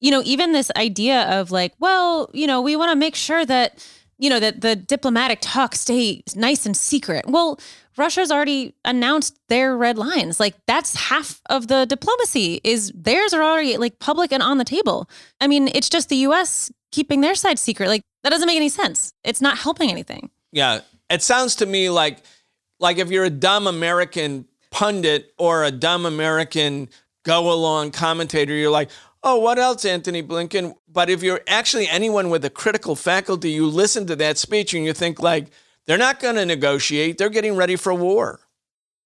[0.00, 3.44] you know, even this idea of like, well, you know, we want to make sure
[3.46, 3.86] that
[4.18, 7.24] you know that the diplomatic talks stay nice and secret.
[7.28, 7.58] Well,
[7.96, 10.38] Russia's already announced their red lines.
[10.38, 14.64] Like that's half of the diplomacy is theirs are already like public and on the
[14.64, 15.08] table.
[15.40, 17.88] I mean, it's just the US keeping their side secret.
[17.88, 19.12] Like that doesn't make any sense.
[19.24, 20.30] It's not helping anything.
[20.52, 22.18] Yeah, it sounds to me like
[22.80, 26.88] like if you're a dumb American pundit or a dumb American
[27.24, 28.90] go along commentator, you're like,
[29.26, 30.76] oh, what else, Antony Blinken?
[30.88, 34.84] But if you're actually anyone with a critical faculty, you listen to that speech and
[34.84, 35.48] you think like
[35.84, 38.40] they're not going to negotiate; they're getting ready for war.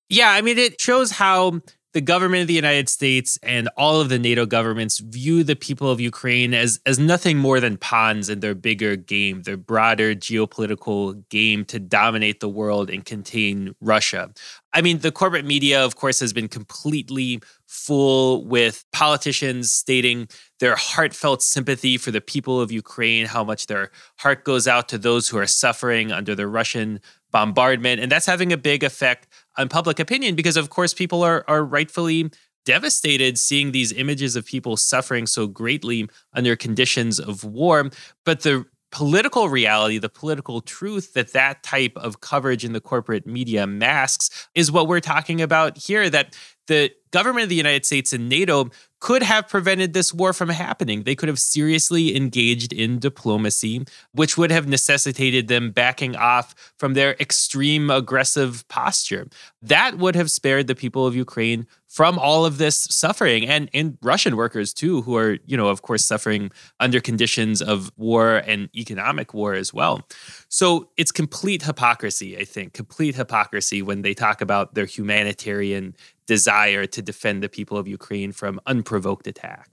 [0.08, 1.60] Yeah, I mean, it shows how
[1.92, 5.90] the government of the United States and all of the NATO governments view the people
[5.90, 11.28] of Ukraine as as nothing more than pawns in their bigger game, their broader geopolitical
[11.30, 14.30] game to dominate the world and contain Russia.
[14.72, 20.28] I mean, the corporate media, of course, has been completely full with politicians stating
[20.60, 24.98] their heartfelt sympathy for the people of Ukraine, how much their heart goes out to
[24.98, 27.00] those who are suffering under the Russian
[27.32, 28.00] bombardment.
[28.00, 31.64] And that's having a big effect on public opinion because, of course, people are, are
[31.64, 32.30] rightfully
[32.64, 37.90] devastated seeing these images of people suffering so greatly under conditions of war.
[38.24, 43.26] But the political reality, the political truth that that type of coverage in the corporate
[43.26, 48.12] media masks is what we're talking about here that the government of the United States
[48.12, 51.02] and NATO could have prevented this war from happening.
[51.02, 56.94] They could have seriously engaged in diplomacy, which would have necessitated them backing off from
[56.94, 59.26] their extreme aggressive posture.
[59.62, 63.98] That would have spared the people of Ukraine from all of this suffering and and
[64.00, 68.68] Russian workers too who are, you know, of course suffering under conditions of war and
[68.76, 70.06] economic war as well.
[70.48, 75.96] So it's complete hypocrisy, I think, complete hypocrisy when they talk about their humanitarian
[76.30, 79.70] desire to defend the people of Ukraine from unprovoked attack.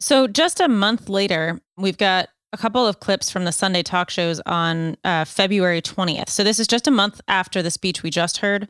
[0.00, 4.08] So, just a month later, we've got a couple of clips from the Sunday talk
[4.08, 6.30] shows on uh, February 20th.
[6.30, 8.62] So, this is just a month after the speech we just heard.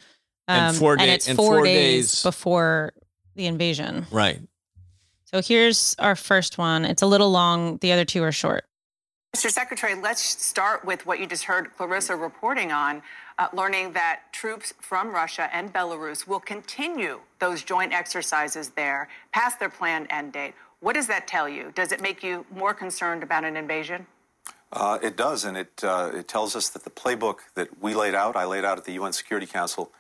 [0.49, 2.93] Um, and, four, and it's and four, four days, days before
[3.37, 4.07] the invasion.
[4.11, 4.41] Right.
[5.27, 6.85] So, here's our first one.
[6.85, 8.65] It's a little long, the other two are short.
[9.37, 9.49] Mr.
[9.51, 13.01] Secretary, let's start with what you just heard Clarissa reporting on
[13.39, 19.59] uh, learning that troops from Russia and Belarus will continue those joint exercises there past
[19.61, 20.55] their planned end date.
[20.81, 21.73] What does that tell you?
[21.75, 24.07] Does it make you more concerned about an invasion?
[24.73, 28.15] Uh, it does, and it, uh, it tells us that the playbook that we laid
[28.15, 29.91] out, I laid out at the UN Security Council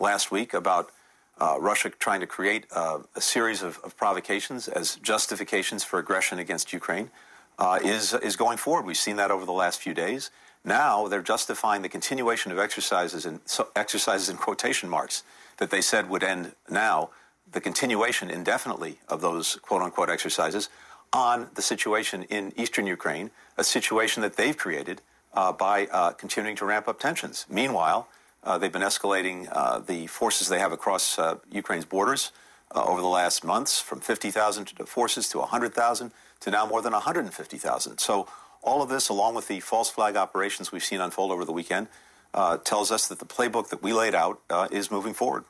[0.00, 0.90] last week about
[1.38, 6.38] uh, Russia trying to create uh, a series of, of, provocations as justifications for aggression
[6.38, 7.10] against Ukraine,
[7.58, 8.86] uh, is, is going forward.
[8.86, 10.30] We've seen that over the last few days.
[10.66, 15.24] Now they're justifying the continuation of exercises in so exercises in quotation marks
[15.58, 17.10] that they said would end now,
[17.52, 20.70] the continuation indefinitely of those quote unquote exercises
[21.14, 25.02] on the situation in eastern Ukraine, a situation that they've created
[25.34, 27.46] uh, by uh, continuing to ramp up tensions.
[27.50, 28.08] Meanwhile,
[28.44, 32.32] uh, they've been escalating uh, the forces they have across uh, Ukraine's borders.
[32.74, 37.98] uh, over the last months from 50,000 forces to 100,000 to now more than 150,000.
[37.98, 38.28] So
[38.66, 41.86] all of this, along with the false flag operations we've seen unfold over the weekend,
[42.34, 45.44] uh, tells us that the playbook that we laid out uh, is moving forward.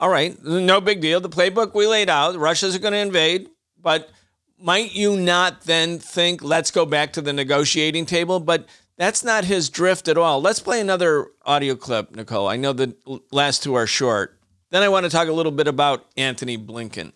[0.00, 1.20] All right, no big deal.
[1.20, 3.48] The playbook we laid out, Russia's going to invade,
[3.80, 4.10] but
[4.58, 8.40] might you not then think, let's go back to the negotiating table?
[8.40, 10.40] But that's not his drift at all.
[10.40, 12.48] Let's play another audio clip, Nicole.
[12.48, 12.96] I know the
[13.30, 14.38] last two are short.
[14.70, 17.12] Then I want to talk a little bit about Antony Blinken.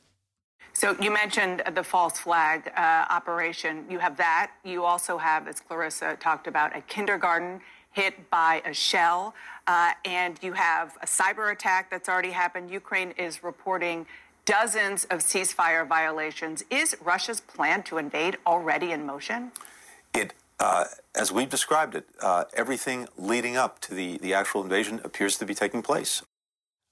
[0.82, 3.84] So you mentioned the false flag uh, operation.
[3.88, 4.50] You have that.
[4.64, 7.60] You also have, as Clarissa talked about, a kindergarten
[7.92, 9.32] hit by a shell,
[9.68, 12.68] uh, and you have a cyber attack that's already happened.
[12.68, 14.06] Ukraine is reporting
[14.44, 16.64] dozens of ceasefire violations.
[16.68, 19.52] Is Russia's plan to invade already in motion?
[20.12, 25.00] It, uh, as we've described it, uh, everything leading up to the, the actual invasion
[25.04, 26.24] appears to be taking place.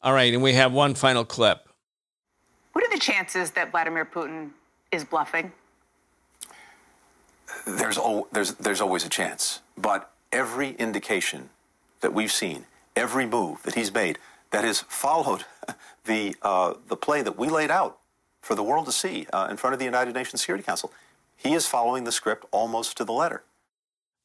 [0.01, 1.70] All right, and we have one final clip.
[2.81, 4.53] What are the chances that Vladimir Putin
[4.91, 5.53] is bluffing?
[7.67, 9.61] There's, al- there's, there's always a chance.
[9.77, 11.51] But every indication
[12.01, 12.65] that we've seen,
[12.97, 14.19] every move that he's made,
[14.51, 15.45] that has followed
[16.07, 17.99] the, uh, the play that we laid out
[18.41, 20.91] for the world to see uh, in front of the United Nations Security Council.
[21.37, 23.43] He is following the script almost to the letter.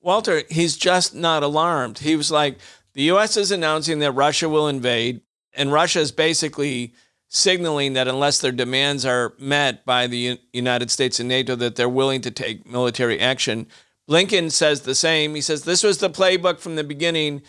[0.02, 2.00] Walter, he's just not alarmed.
[2.00, 2.60] He was like,
[2.94, 3.36] the U.S.
[3.36, 5.20] is announcing that Russia will invade,
[5.54, 6.94] and Russia is basically
[7.36, 11.90] signaling that unless their demands are met by the United States and NATO, that they're
[11.90, 13.68] willing to take military action.
[14.10, 15.36] Blinken says the same.
[15.36, 17.42] He says this was the playbook from the beginning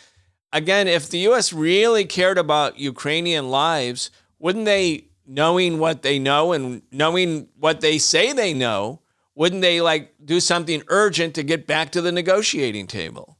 [0.53, 1.53] again, if the U.S.
[1.53, 7.99] really cared about Ukrainian lives, wouldn't they, knowing what they know and knowing what they
[7.99, 9.01] say they know,
[9.35, 13.37] wouldn't they like do something urgent to get back to the negotiating table?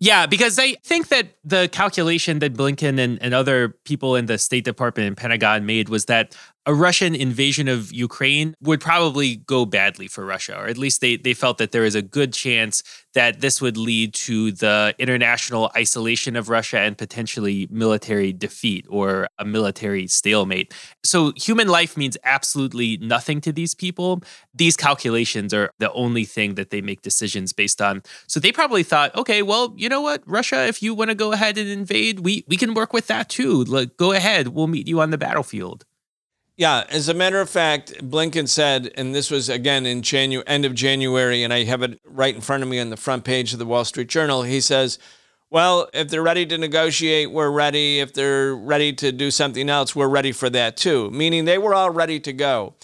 [0.00, 4.38] Yeah, because I think that the calculation that Blinken and, and other people in the
[4.38, 6.36] State Department and Pentagon made was that
[6.68, 11.16] a Russian invasion of Ukraine would probably go badly for Russia, or at least they,
[11.16, 12.82] they felt that there is a good chance
[13.14, 19.28] that this would lead to the international isolation of Russia and potentially military defeat or
[19.38, 20.74] a military stalemate.
[21.02, 24.22] So human life means absolutely nothing to these people.
[24.52, 28.02] These calculations are the only thing that they make decisions based on.
[28.26, 31.32] So they probably thought, okay, well, you know what, Russia, if you want to go
[31.32, 33.64] ahead and invade, we, we can work with that too.
[33.64, 35.86] Like, go ahead, we'll meet you on the battlefield.
[36.58, 40.64] Yeah, as a matter of fact, Blinken said, and this was again in Janu- end
[40.64, 43.52] of January, and I have it right in front of me on the front page
[43.52, 44.42] of the Wall Street Journal.
[44.42, 44.98] He says,
[45.50, 48.00] "Well, if they're ready to negotiate, we're ready.
[48.00, 51.76] If they're ready to do something else, we're ready for that too." Meaning they were
[51.76, 52.74] all ready to go.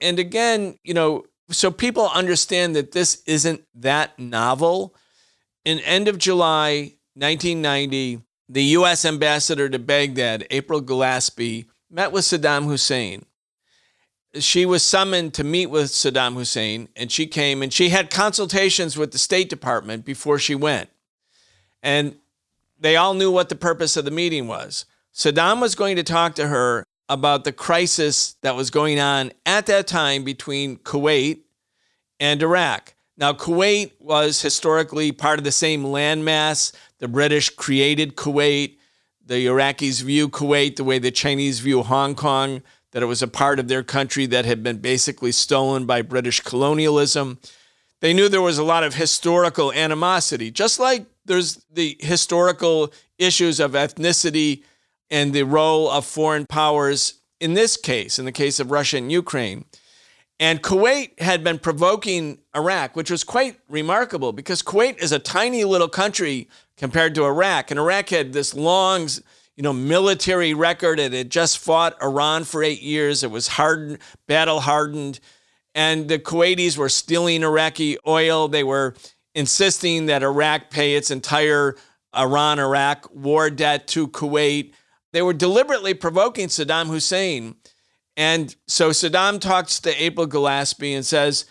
[0.00, 4.94] And again, you know, so people understand that this isn't that novel.
[5.64, 9.04] In end of July 1990, the U.S.
[9.04, 11.64] ambassador to Baghdad, April Glaspie
[11.94, 13.24] met with Saddam Hussein.
[14.34, 18.96] She was summoned to meet with Saddam Hussein, and she came and she had consultations
[18.96, 20.90] with the State Department before she went.
[21.84, 22.16] And
[22.80, 24.86] they all knew what the purpose of the meeting was.
[25.14, 29.66] Saddam was going to talk to her about the crisis that was going on at
[29.66, 31.42] that time between Kuwait
[32.18, 32.94] and Iraq.
[33.16, 36.72] Now, Kuwait was historically part of the same landmass.
[36.98, 38.78] The British created Kuwait
[39.26, 42.62] the Iraqis view Kuwait the way the Chinese view Hong Kong,
[42.92, 46.40] that it was a part of their country that had been basically stolen by British
[46.40, 47.38] colonialism.
[48.00, 53.60] They knew there was a lot of historical animosity, just like there's the historical issues
[53.60, 54.62] of ethnicity
[55.10, 59.10] and the role of foreign powers in this case, in the case of Russia and
[59.10, 59.64] Ukraine.
[60.40, 65.64] And Kuwait had been provoking Iraq, which was quite remarkable because Kuwait is a tiny
[65.64, 67.70] little country compared to Iraq.
[67.70, 69.08] And Iraq had this long,
[69.56, 70.98] you know, military record.
[70.98, 73.22] It had just fought Iran for eight years.
[73.22, 75.20] It was hardened, battle hardened.
[75.74, 78.48] And the Kuwaitis were stealing Iraqi oil.
[78.48, 78.94] They were
[79.34, 81.76] insisting that Iraq pay its entire
[82.16, 84.72] Iran Iraq war debt to Kuwait.
[85.12, 87.56] They were deliberately provoking Saddam Hussein.
[88.16, 91.46] And so Saddam talks to April Glaspie and says,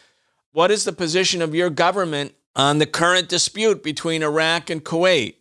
[0.52, 5.36] What is the position of your government on the current dispute between Iraq and Kuwait.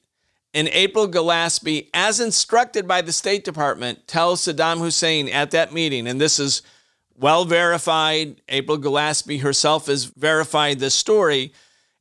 [0.54, 6.06] And April Glaspie, as instructed by the State Department, tells Saddam Hussein at that meeting,
[6.06, 6.62] and this is
[7.16, 8.42] well verified.
[8.48, 11.52] April Glaspie herself has verified this story.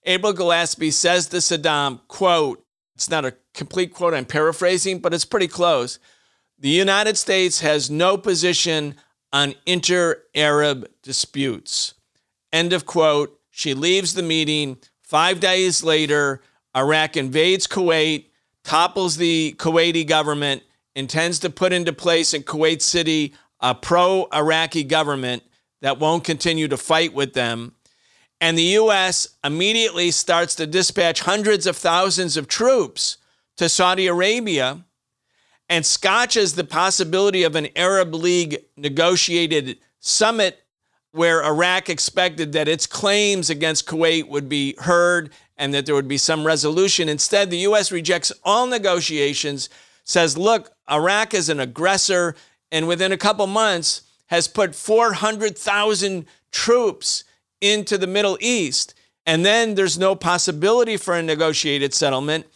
[0.05, 5.25] April Glaspie says to Saddam, quote, it's not a complete quote, I'm paraphrasing, but it's
[5.25, 5.99] pretty close.
[6.59, 8.95] The United States has no position
[9.33, 11.93] on inter Arab disputes.
[12.51, 13.39] End of quote.
[13.49, 14.77] She leaves the meeting.
[15.11, 16.39] Five days later,
[16.73, 18.27] Iraq invades Kuwait,
[18.63, 20.63] topples the Kuwaiti government,
[20.95, 25.43] intends to put into place in Kuwait City a pro Iraqi government
[25.81, 27.73] that won't continue to fight with them.
[28.39, 29.27] And the U.S.
[29.43, 33.17] immediately starts to dispatch hundreds of thousands of troops
[33.57, 34.85] to Saudi Arabia
[35.67, 40.63] and scotches the possibility of an Arab League negotiated summit
[41.11, 46.07] where Iraq expected that its claims against Kuwait would be heard and that there would
[46.07, 47.09] be some resolution.
[47.09, 47.91] Instead, the U.S.
[47.91, 49.69] rejects all negotiations,
[50.03, 52.35] says, look, Iraq is an aggressor,
[52.71, 57.25] and within a couple months has put 400,000 troops
[57.59, 58.95] into the Middle East.
[59.25, 62.47] And then there's no possibility for a negotiated settlement.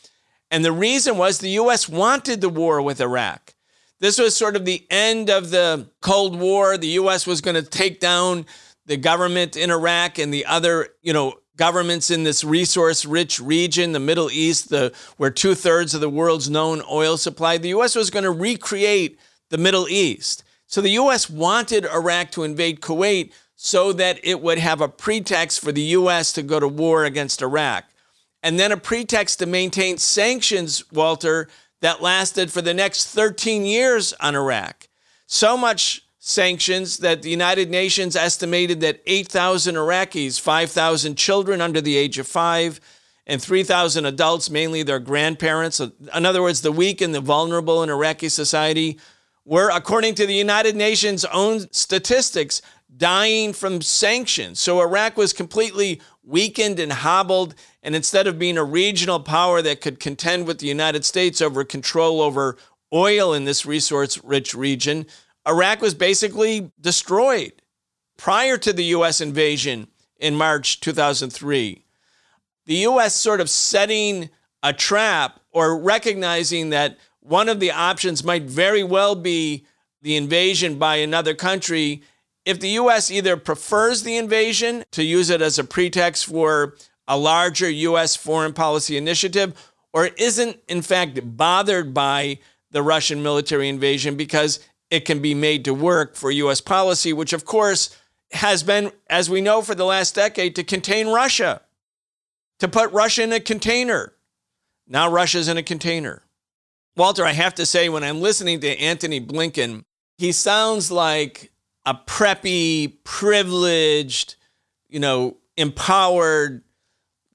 [0.49, 1.89] And the reason was the U.S.
[1.89, 3.54] wanted the war with Iraq.
[3.99, 6.77] This was sort of the end of the Cold War.
[6.77, 7.25] The U.S.
[7.25, 8.45] was going to take down
[8.85, 13.99] the government in Iraq and the other, you know, governments in this resource-rich region, the
[13.99, 17.57] Middle East, the, where two-thirds of the world's known oil supply.
[17.57, 17.95] The U.S.
[17.95, 19.17] was going to recreate
[19.49, 20.43] the Middle East.
[20.67, 21.29] So the U.S.
[21.29, 26.33] wanted Iraq to invade Kuwait so that it would have a pretext for the U.S.
[26.33, 27.85] to go to war against Iraq.
[28.43, 31.47] And then a pretext to maintain sanctions, Walter,
[31.81, 34.87] that lasted for the next 13 years on Iraq.
[35.27, 41.97] So much sanctions that the United Nations estimated that 8,000 Iraqis, 5,000 children under the
[41.97, 42.79] age of five,
[43.27, 47.89] and 3,000 adults, mainly their grandparents, in other words, the weak and the vulnerable in
[47.89, 48.99] Iraqi society,
[49.45, 52.61] were, according to the United Nations' own statistics,
[52.97, 54.59] dying from sanctions.
[54.59, 57.55] So Iraq was completely weakened and hobbled.
[57.83, 61.63] And instead of being a regional power that could contend with the United States over
[61.63, 62.57] control over
[62.93, 65.05] oil in this resource rich region,
[65.47, 67.53] Iraq was basically destroyed
[68.17, 69.21] prior to the U.S.
[69.21, 71.83] invasion in March 2003.
[72.65, 73.13] The U.S.
[73.13, 74.29] sort of setting
[74.63, 79.65] a trap or recognizing that one of the options might very well be
[80.01, 82.01] the invasion by another country
[82.45, 83.09] if the U.S.
[83.09, 86.75] either prefers the invasion to use it as a pretext for
[87.07, 88.15] a larger U.S.
[88.15, 92.39] foreign policy initiative, or isn't, in fact, bothered by
[92.71, 96.61] the Russian military invasion because it can be made to work for U.S.
[96.61, 97.97] policy, which, of course,
[98.31, 101.61] has been, as we know, for the last decade to contain Russia,
[102.59, 104.13] to put Russia in a container.
[104.87, 106.23] Now Russia's in a container.
[106.95, 109.83] Walter, I have to say, when I'm listening to Antony Blinken,
[110.17, 111.51] he sounds like
[111.85, 114.35] a preppy, privileged,
[114.89, 116.63] you know, empowered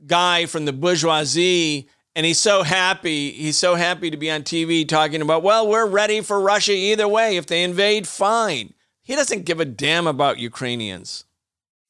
[0.07, 1.89] guy from the bourgeoisie.
[2.17, 3.31] And he's so happy.
[3.31, 7.07] He's so happy to be on TV talking about, well, we're ready for Russia either
[7.07, 7.37] way.
[7.37, 8.75] If they invade, fine.
[9.03, 11.25] He doesn't give a damn about Ukrainians.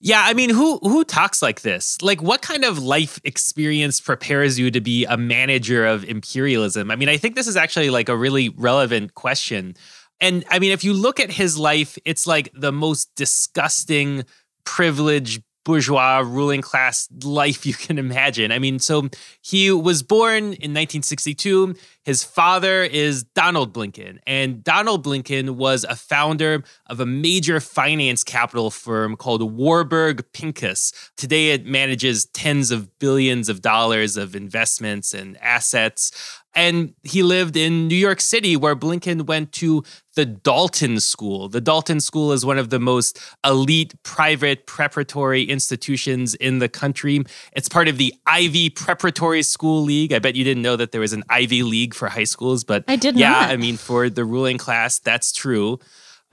[0.03, 2.01] Yeah, I mean, who who talks like this?
[2.01, 6.91] Like what kind of life experience prepares you to be a manager of imperialism?
[6.91, 9.77] I mean, I think this is actually like a really relevant question.
[10.21, 14.25] And I mean, if you look at his life, it's like the most disgusting,
[14.65, 18.53] privileged, bourgeois ruling class life you can imagine.
[18.53, 19.09] I mean, so
[19.43, 21.75] he was born in 1962.
[22.03, 28.25] His father is Donald Blinken, and Donald Blinken was a founder of a major finance
[28.25, 30.93] capital firm called Warburg Pincus.
[31.17, 36.40] Today, it manages tens of billions of dollars of investments and assets.
[36.55, 39.85] And he lived in New York City, where Blinken went to
[40.17, 41.49] the Dalton School.
[41.49, 47.23] The Dalton School is one of the most elite private preparatory institutions in the country.
[47.53, 50.13] It's part of the Ivy Preparatory School League.
[50.13, 52.85] I bet you didn't know that there was an Ivy League for high schools, but
[52.89, 53.51] I did yeah, not.
[53.51, 55.79] I mean, for the ruling class, that's true.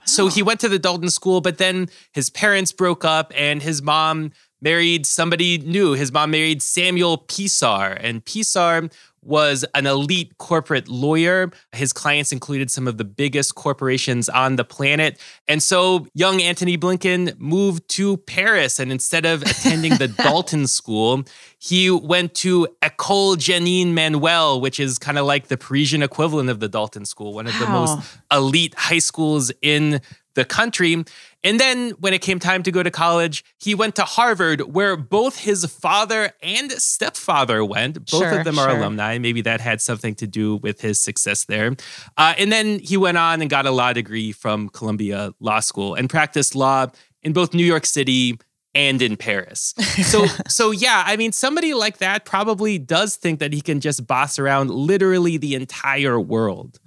[0.04, 3.82] So he went to the Dalton School, but then his parents broke up and his
[3.82, 5.92] mom married somebody new.
[5.92, 8.90] His mom married Samuel Pisar, and Pisar
[9.28, 11.50] was an elite corporate lawyer.
[11.72, 15.20] His clients included some of the biggest corporations on the planet.
[15.46, 18.78] And so young Antony Blinken moved to Paris.
[18.78, 21.24] And instead of attending the Dalton School,
[21.58, 26.60] he went to Ecole Jeannine Manuel, which is kind of like the Parisian equivalent of
[26.60, 27.60] the Dalton School, one of wow.
[27.60, 30.00] the most elite high schools in
[30.34, 31.04] the country.
[31.44, 34.96] And then when it came time to go to college, he went to Harvard, where
[34.96, 37.94] both his father and stepfather went.
[38.10, 38.78] Both sure, of them are sure.
[38.78, 39.18] alumni.
[39.18, 41.76] Maybe that had something to do with his success there.
[42.16, 45.94] Uh, and then he went on and got a law degree from Columbia Law School
[45.94, 46.86] and practiced law
[47.22, 48.38] in both New York City
[48.74, 49.74] and in Paris.
[50.08, 54.06] So so yeah, I mean somebody like that probably does think that he can just
[54.06, 56.78] boss around literally the entire world.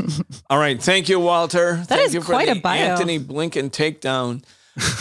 [0.50, 1.76] All right, thank you Walter.
[1.76, 2.78] That thank is you quite for a bio.
[2.78, 4.44] Antony Blinken takedown.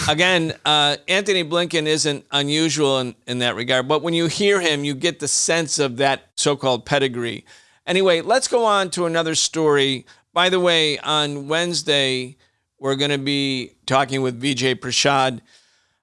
[0.09, 4.83] Again, uh, Antony Blinken isn't unusual in, in that regard, but when you hear him,
[4.83, 7.45] you get the sense of that so-called pedigree.
[7.85, 10.05] Anyway, let's go on to another story.
[10.33, 12.37] By the way, on Wednesday,
[12.79, 15.41] we're going to be talking with Vijay Prashad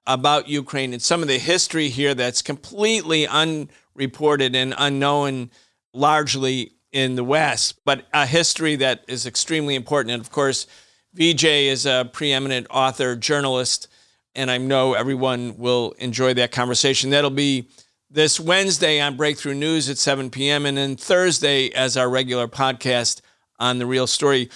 [0.06, 5.50] about Ukraine and some of the history here that's completely unreported and unknown
[5.92, 10.12] largely in the West, but a history that is extremely important.
[10.12, 10.66] And of course,
[11.16, 13.88] Vijay is a preeminent author, journalist,
[14.34, 17.10] and I know everyone will enjoy that conversation.
[17.10, 17.68] That'll be
[18.10, 20.66] this Wednesday on Breakthrough News at 7 p.m.
[20.66, 23.20] and then Thursday as our regular podcast
[23.58, 24.50] on The Real Story.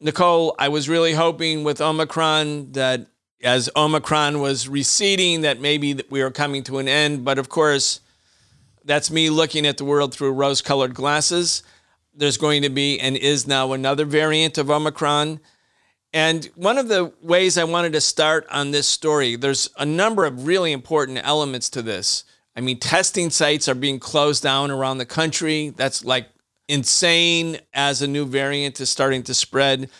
[0.00, 3.06] Nicole, I was really hoping with Omicron that
[3.42, 7.24] as Omicron was receding, that maybe we are coming to an end.
[7.24, 8.00] But of course,
[8.84, 11.62] that's me looking at the world through rose colored glasses.
[12.14, 15.40] There's going to be and is now another variant of Omicron.
[16.12, 20.24] And one of the ways I wanted to start on this story, there's a number
[20.24, 22.24] of really important elements to this.
[22.56, 25.70] I mean, testing sites are being closed down around the country.
[25.76, 26.28] That's like
[26.68, 29.90] insane as a new variant is starting to spread.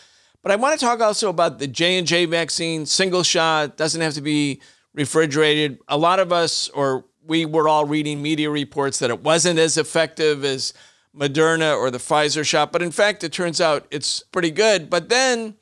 [0.47, 4.21] But I want to talk also about the J&J vaccine, single shot, doesn't have to
[4.21, 4.61] be
[4.93, 5.77] refrigerated.
[5.89, 9.77] A lot of us or we were all reading media reports that it wasn't as
[9.77, 10.73] effective as
[11.13, 14.89] Moderna or the Pfizer shot, but in fact it turns out it's pretty good.
[14.89, 15.55] But then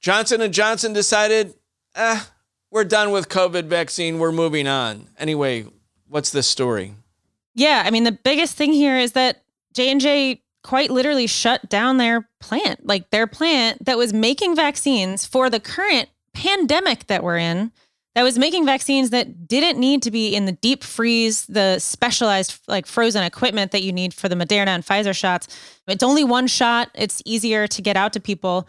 [0.00, 1.52] Johnson and Johnson decided,
[1.94, 2.30] "Ah, eh,
[2.70, 5.66] we're done with COVID vaccine, we're moving on." Anyway,
[6.08, 6.94] what's this story?
[7.54, 9.42] Yeah, I mean the biggest thing here is that
[9.74, 15.48] J&J quite literally shut down their plant, like their plant that was making vaccines for
[15.48, 17.70] the current pandemic that we're in,
[18.16, 22.58] that was making vaccines that didn't need to be in the deep freeze, the specialized
[22.66, 25.46] like frozen equipment that you need for the Moderna and Pfizer shots.
[25.86, 28.66] It's only one shot, it's easier to get out to people.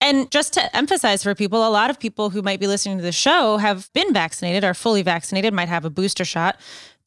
[0.00, 3.04] And just to emphasize for people, a lot of people who might be listening to
[3.04, 6.58] the show have been vaccinated, are fully vaccinated, might have a booster shot.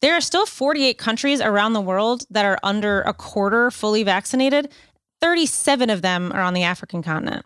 [0.02, 4.72] There are still 48 countries around the world that are under a quarter fully vaccinated.
[5.20, 7.44] 37 of them are on the African continent.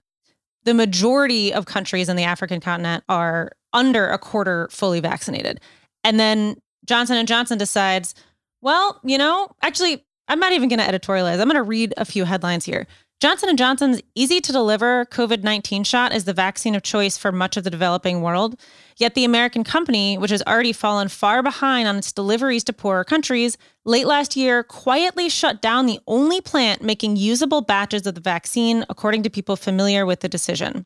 [0.64, 5.60] The majority of countries on the African continent are under a quarter fully vaccinated.
[6.04, 8.14] And then Johnson and Johnson decides,
[8.62, 11.40] well, you know, actually I'm not even going to editorialize.
[11.40, 12.86] I'm going to read a few headlines here.
[13.24, 17.56] Johnson & Johnson's easy to deliver COVID-19 shot is the vaccine of choice for much
[17.56, 18.60] of the developing world.
[18.98, 23.02] Yet the American company, which has already fallen far behind on its deliveries to poorer
[23.02, 23.56] countries,
[23.86, 28.84] late last year quietly shut down the only plant making usable batches of the vaccine,
[28.90, 30.84] according to people familiar with the decision.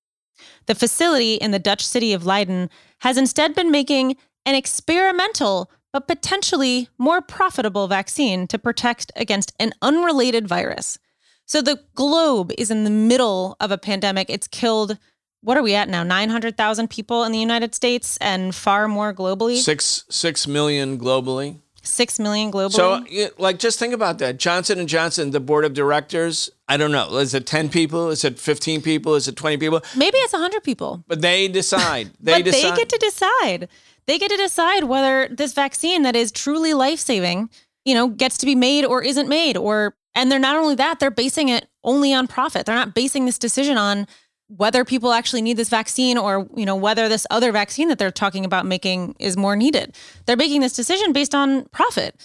[0.66, 2.70] The facility in the Dutch city of Leiden
[3.01, 4.16] has instead been making
[4.47, 11.01] an experimental but potentially more profitable vaccine to protect against an unrelated virus.
[11.49, 14.28] So the globe is in the middle of a pandemic.
[14.28, 14.99] It's killed,
[15.40, 16.03] what are we at now?
[16.03, 19.57] 900,000 people in the United States and far more globally.
[19.57, 21.57] Six, six million globally.
[21.82, 22.72] Six million globally.
[22.72, 24.36] So, like, just think about that.
[24.36, 26.51] Johnson and Johnson, the board of directors.
[26.68, 27.16] I don't know.
[27.16, 28.11] Is it ten people?
[28.11, 29.14] Is it fifteen people?
[29.14, 29.80] Is it twenty people?
[29.96, 31.03] Maybe it's hundred people.
[31.07, 32.11] But they decide.
[32.20, 32.72] They but decide.
[32.72, 33.68] they get to decide.
[34.07, 37.49] They get to decide whether this vaccine that is truly life saving,
[37.86, 40.98] you know, gets to be made or isn't made, or and they're not only that,
[40.98, 42.66] they're basing it only on profit.
[42.66, 44.08] They're not basing this decision on
[44.48, 48.10] whether people actually need this vaccine or, you know, whether this other vaccine that they're
[48.10, 49.94] talking about making is more needed.
[50.26, 52.16] They're making this decision based on profit.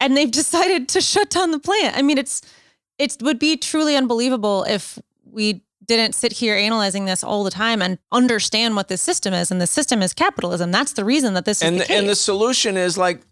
[0.00, 1.96] And they've decided to shut down the plant.
[1.96, 2.42] I mean, it's
[2.98, 7.80] it would be truly unbelievable if we didn't sit here analyzing this all the time
[7.80, 9.50] and understand what this system is.
[9.50, 10.72] And the system is capitalism.
[10.72, 13.22] That's the reason that this is and the, the and the solution is like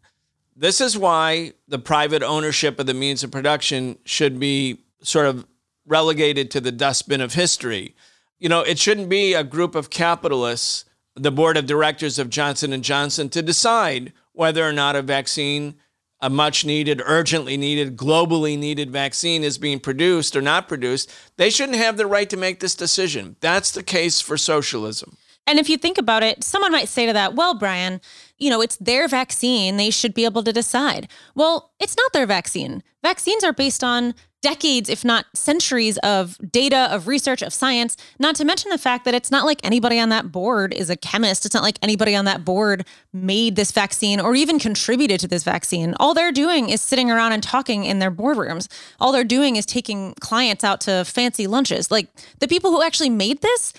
[0.59, 5.47] this is why the private ownership of the means of production should be sort of
[5.87, 7.95] relegated to the dustbin of history.
[8.41, 10.85] You know, it shouldn't be a group of capitalists,
[11.15, 15.77] the board of directors of Johnson and Johnson to decide whether or not a vaccine,
[16.21, 21.13] a much needed, urgently needed, globally needed vaccine is being produced or not produced.
[21.37, 23.37] They shouldn't have the right to make this decision.
[23.41, 25.17] That's the case for socialism.
[25.49, 28.03] And if you think about it, someone might say to that, well, Brian,
[28.39, 29.77] you know, it's their vaccine.
[29.77, 31.09] They should be able to decide.
[31.35, 32.83] Well, it's not their vaccine.
[33.03, 38.37] Vaccines are based on decades, if not centuries, of data, of research, of science, not
[38.37, 41.45] to mention the fact that it's not like anybody on that board is a chemist.
[41.45, 45.43] It's not like anybody on that board made this vaccine or even contributed to this
[45.43, 45.95] vaccine.
[45.99, 48.69] All they're doing is sitting around and talking in their boardrooms.
[49.01, 51.91] All they're doing is taking clients out to fancy lunches.
[51.91, 52.09] Like
[52.39, 53.73] the people who actually made this,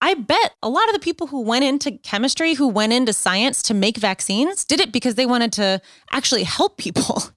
[0.00, 3.62] I bet a lot of the people who went into chemistry, who went into science
[3.64, 5.80] to make vaccines, did it because they wanted to
[6.10, 7.22] actually help people.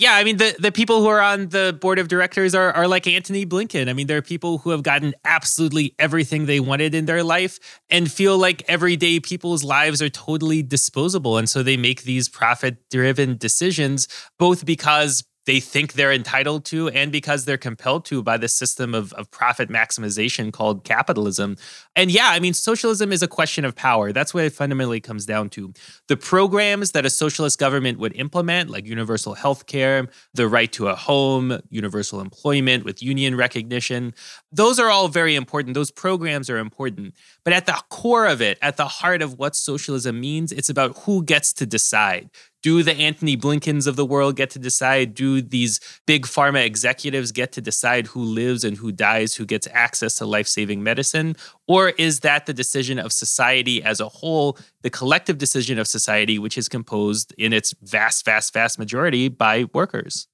[0.00, 2.86] Yeah, I mean the the people who are on the board of directors are are
[2.86, 3.88] like Antony Blinken.
[3.88, 7.58] I mean, there are people who have gotten absolutely everything they wanted in their life
[7.90, 12.88] and feel like everyday people's lives are totally disposable and so they make these profit
[12.90, 14.06] driven decisions
[14.38, 18.94] both because they think they're entitled to and because they're compelled to by the system
[18.94, 21.56] of, of profit maximization called capitalism.
[21.96, 24.12] And yeah, I mean, socialism is a question of power.
[24.12, 25.72] That's what it fundamentally comes down to.
[26.08, 30.88] The programs that a socialist government would implement, like universal health care, the right to
[30.88, 34.12] a home, universal employment with union recognition,
[34.52, 35.72] those are all very important.
[35.72, 37.14] Those programs are important.
[37.42, 40.98] But at the core of it, at the heart of what socialism means, it's about
[40.98, 42.28] who gets to decide.
[42.62, 45.14] Do the Antony Blinkens of the world get to decide?
[45.14, 49.68] Do these big pharma executives get to decide who lives and who dies, who gets
[49.72, 51.36] access to life saving medicine?
[51.68, 56.38] Or is that the decision of society as a whole, the collective decision of society,
[56.38, 60.26] which is composed in its vast, vast, vast majority by workers?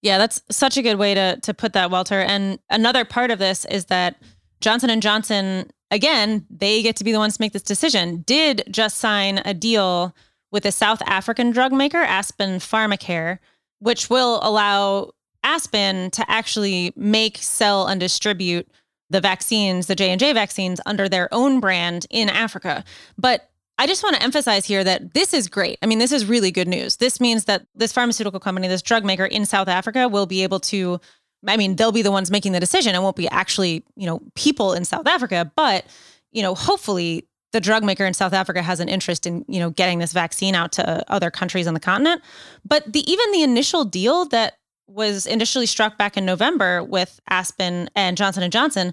[0.00, 2.20] Yeah, that's such a good way to to put that, Walter.
[2.20, 4.22] And another part of this is that
[4.60, 8.22] Johnson and Johnson, again, they get to be the ones to make this decision.
[8.26, 10.14] Did just sign a deal
[10.54, 13.40] with a South African drug maker, Aspen Pharmacare,
[13.80, 15.10] which will allow
[15.42, 18.68] Aspen to actually make, sell, and distribute
[19.10, 22.84] the vaccines, the J&J vaccines under their own brand in Africa.
[23.18, 25.76] But I just want to emphasize here that this is great.
[25.82, 26.96] I mean, this is really good news.
[26.96, 30.60] This means that this pharmaceutical company, this drug maker in South Africa will be able
[30.60, 31.00] to
[31.46, 32.94] I mean, they'll be the ones making the decision.
[32.94, 35.84] It won't be actually, you know, people in South Africa, but
[36.32, 39.70] you know, hopefully the drug maker in South Africa has an interest in, you know,
[39.70, 42.20] getting this vaccine out to uh, other countries on the continent.
[42.64, 47.88] But the even the initial deal that was initially struck back in November with Aspen
[47.94, 48.92] and Johnson and Johnson,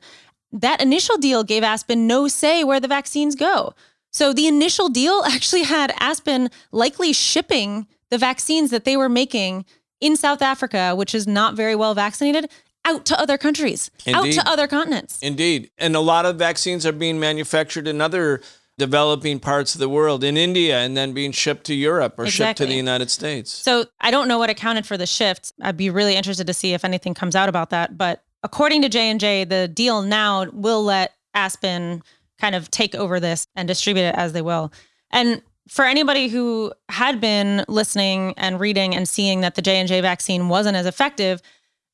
[0.52, 3.74] that initial deal gave Aspen no say where the vaccines go.
[4.12, 9.66] So the initial deal actually had Aspen likely shipping the vaccines that they were making
[10.00, 12.48] in South Africa, which is not very well vaccinated,
[12.86, 14.16] out to other countries, Indeed.
[14.16, 15.20] out to other continents.
[15.22, 15.72] Indeed.
[15.78, 18.42] And a lot of vaccines are being manufactured in other
[18.78, 22.46] developing parts of the world, in India, and then being shipped to Europe or exactly.
[22.46, 23.52] shipped to the United States.
[23.52, 25.54] So I don't know what accounted for the shift.
[25.62, 27.98] I'd be really interested to see if anything comes out about that.
[27.98, 32.02] But according to J&J, the deal now will let Aspen
[32.40, 34.74] kind of take over this and distribute it as they will.
[35.12, 40.50] And for anybody who had been listening and reading and seeing that the J&J vaccine
[40.50, 41.42] wasn't as effective,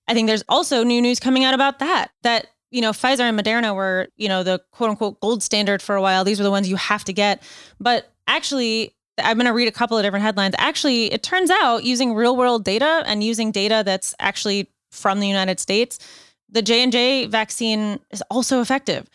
[0.07, 2.11] I think there's also new news coming out about that.
[2.23, 5.95] That you know, Pfizer and Moderna were, you know, the quote unquote gold standard for
[5.95, 6.23] a while.
[6.23, 7.41] These were the ones you have to get.
[7.79, 10.53] But actually, I'm going to read a couple of different headlines.
[10.57, 15.27] Actually, it turns out using real world data and using data that's actually from the
[15.27, 15.99] United States,
[16.49, 19.09] the J&J vaccine is also effective.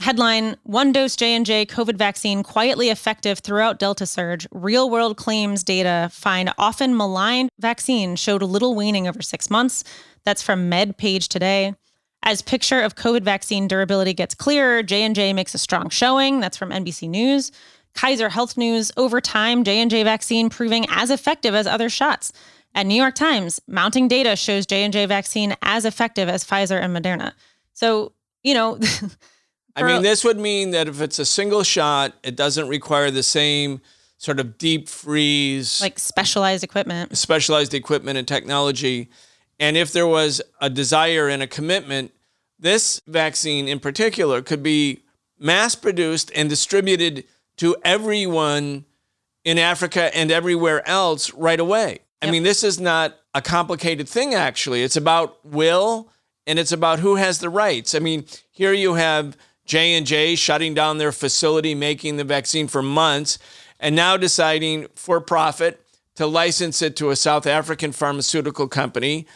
[0.00, 4.46] Headline: One dose J&J COVID vaccine quietly effective throughout Delta surge.
[4.50, 9.84] Real-world claims data find often maligned vaccine showed little waning over 6 months.
[10.24, 11.74] That's from Med Page today.
[12.22, 16.40] As picture of COVID vaccine durability gets clearer, J&J makes a strong showing.
[16.40, 17.52] That's from NBC News.
[17.94, 22.32] Kaiser Health News, over time, J&J vaccine proving as effective as other shots.
[22.74, 27.32] At New York Times, mounting data shows J&J vaccine as effective as Pfizer and Moderna.
[27.72, 28.78] So, you know,
[29.76, 33.22] I mean, this would mean that if it's a single shot, it doesn't require the
[33.22, 33.80] same
[34.18, 39.08] sort of deep freeze, like specialized equipment, specialized equipment and technology.
[39.58, 42.12] And if there was a desire and a commitment,
[42.58, 45.02] this vaccine in particular could be
[45.38, 47.24] mass produced and distributed
[47.56, 48.84] to everyone
[49.44, 51.90] in Africa and everywhere else right away.
[51.90, 52.28] Yep.
[52.28, 54.82] I mean, this is not a complicated thing, actually.
[54.82, 56.10] It's about will
[56.46, 57.94] and it's about who has the rights.
[57.94, 59.36] I mean, here you have
[59.70, 63.38] J&J shutting down their facility making the vaccine for months
[63.78, 65.80] and now deciding for profit
[66.16, 69.28] to license it to a South African pharmaceutical company.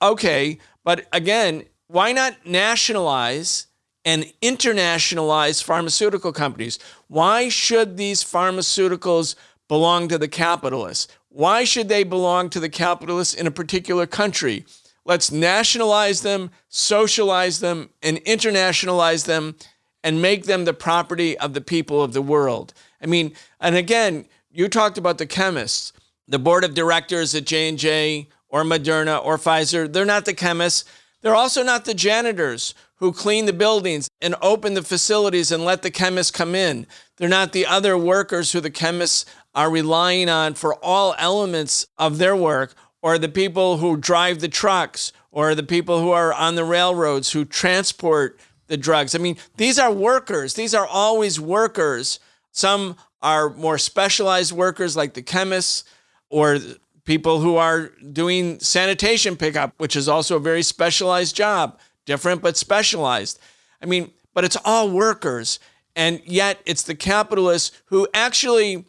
[0.00, 3.66] Okay, but again, why not nationalize
[4.04, 6.78] and internationalize pharmaceutical companies?
[7.08, 9.34] Why should these pharmaceuticals
[9.66, 11.08] belong to the capitalists?
[11.30, 14.64] Why should they belong to the capitalists in a particular country?
[15.04, 19.56] Let's nationalize them, socialize them, and internationalize them
[20.02, 22.72] and make them the property of the people of the world.
[23.02, 25.92] I mean, and again, you talked about the chemists,
[26.26, 30.84] the board of directors at J&J or Moderna or Pfizer, they're not the chemists.
[31.22, 35.82] They're also not the janitors who clean the buildings and open the facilities and let
[35.82, 36.86] the chemists come in.
[37.16, 42.18] They're not the other workers who the chemists are relying on for all elements of
[42.18, 46.54] their work or the people who drive the trucks or the people who are on
[46.54, 48.38] the railroads who transport
[48.70, 49.14] the drugs.
[49.16, 50.54] I mean, these are workers.
[50.54, 52.20] These are always workers.
[52.52, 55.84] Some are more specialized workers like the chemists
[56.30, 56.58] or
[57.04, 62.56] people who are doing sanitation pickup, which is also a very specialized job, different but
[62.56, 63.40] specialized.
[63.82, 65.58] I mean, but it's all workers.
[65.96, 68.84] And yet it's the capitalists who actually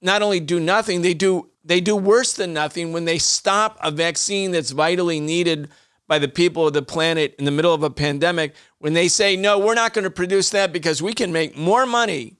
[0.00, 3.90] not only do nothing, they do they do worse than nothing when they stop a
[3.90, 5.68] vaccine that's vitally needed
[6.10, 8.52] by the people of the planet in the middle of a pandemic.
[8.80, 11.86] When they say, no, we're not going to produce that because we can make more
[11.86, 12.36] money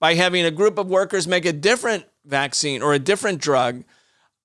[0.00, 3.84] by having a group of workers make a different vaccine or a different drug.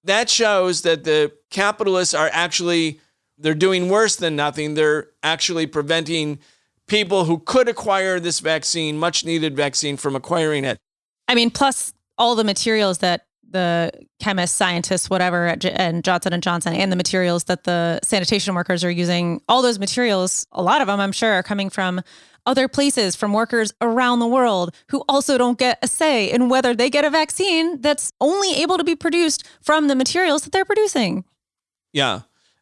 [0.03, 2.99] That shows that the capitalists are actually
[3.37, 4.73] they're doing worse than nothing.
[4.73, 6.39] They're actually preventing
[6.87, 10.77] people who could acquire this vaccine, much needed vaccine, from acquiring it.
[11.29, 16.75] I mean, plus all the materials that the chemists, scientists, whatever, and Johnson and Johnson,
[16.75, 19.41] and the materials that the sanitation workers are using.
[19.47, 22.01] All those materials, a lot of them, I'm sure, are coming from
[22.45, 26.75] other places, from workers around the world who also don't get a say in whether
[26.75, 30.65] they get a vaccine that's only able to be produced from the materials that they're
[30.65, 31.23] producing.
[31.91, 32.21] Yeah.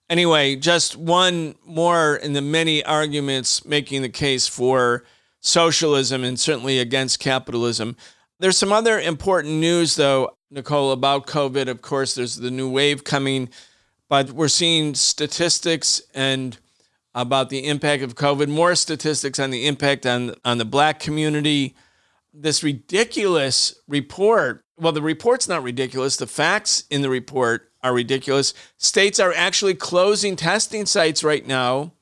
[0.10, 5.04] Anyway, just one more in the many arguments making the case for
[5.42, 7.98] socialism and certainly against capitalism.
[8.40, 11.68] There's some other important news, though, Nicole, about COVID.
[11.68, 13.50] Of course, there's the new wave coming,
[14.08, 16.58] but we're seeing statistics and
[17.16, 21.76] about the impact of COVID, more statistics on the impact on, on the black community.
[22.34, 28.54] This ridiculous report, well, the report's not ridiculous, the facts in the report are ridiculous.
[28.78, 31.94] States are actually closing testing sites right now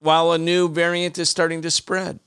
[0.00, 2.20] while a new variant is starting to spread.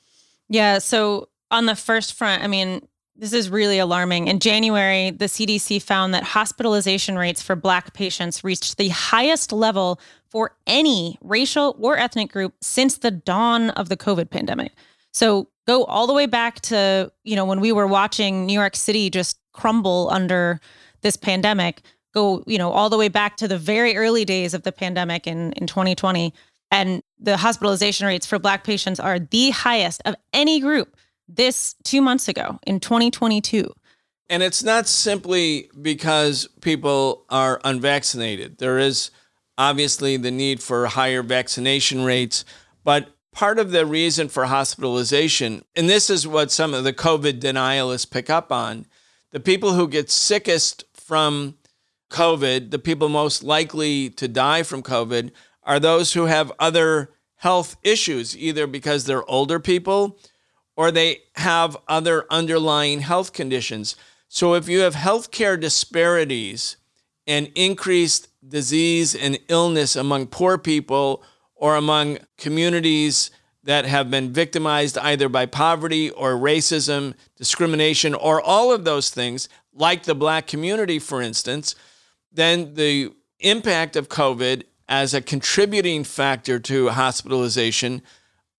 [0.50, 0.80] Yeah.
[0.80, 2.88] So, on the first front, I mean,
[3.20, 4.28] this is really alarming.
[4.28, 10.00] In January, the CDC found that hospitalization rates for Black patients reached the highest level
[10.30, 14.72] for any racial or ethnic group since the dawn of the COVID pandemic.
[15.12, 18.76] So, go all the way back to, you know, when we were watching New York
[18.76, 20.60] City just crumble under
[21.02, 21.82] this pandemic
[22.14, 25.28] go, you know, all the way back to the very early days of the pandemic
[25.28, 26.34] in, in 2020.
[26.72, 30.96] And the hospitalization rates for Black patients are the highest of any group
[31.30, 33.72] this two months ago in 2022.
[34.30, 38.58] And it's not simply because people are unvaccinated.
[38.58, 39.12] There is
[39.58, 42.46] obviously the need for higher vaccination rates,
[42.84, 47.40] but part of the reason for hospitalization, and this is what some of the COVID
[47.40, 48.86] denialists pick up on,
[49.32, 51.56] the people who get sickest from
[52.12, 55.32] COVID, the people most likely to die from COVID
[55.64, 60.20] are those who have other health issues, either because they're older people
[60.80, 63.98] or they have other underlying health conditions.
[64.30, 66.78] So if you have healthcare disparities
[67.28, 71.22] and increased disease and illness among poor people
[71.54, 73.30] or among communities
[73.62, 79.50] that have been victimized either by poverty or racism, discrimination, or all of those things,
[79.74, 81.76] like the black community, for instance,
[82.32, 83.12] then the
[83.42, 88.02] impact of COVID as a contributing factor to hospitalization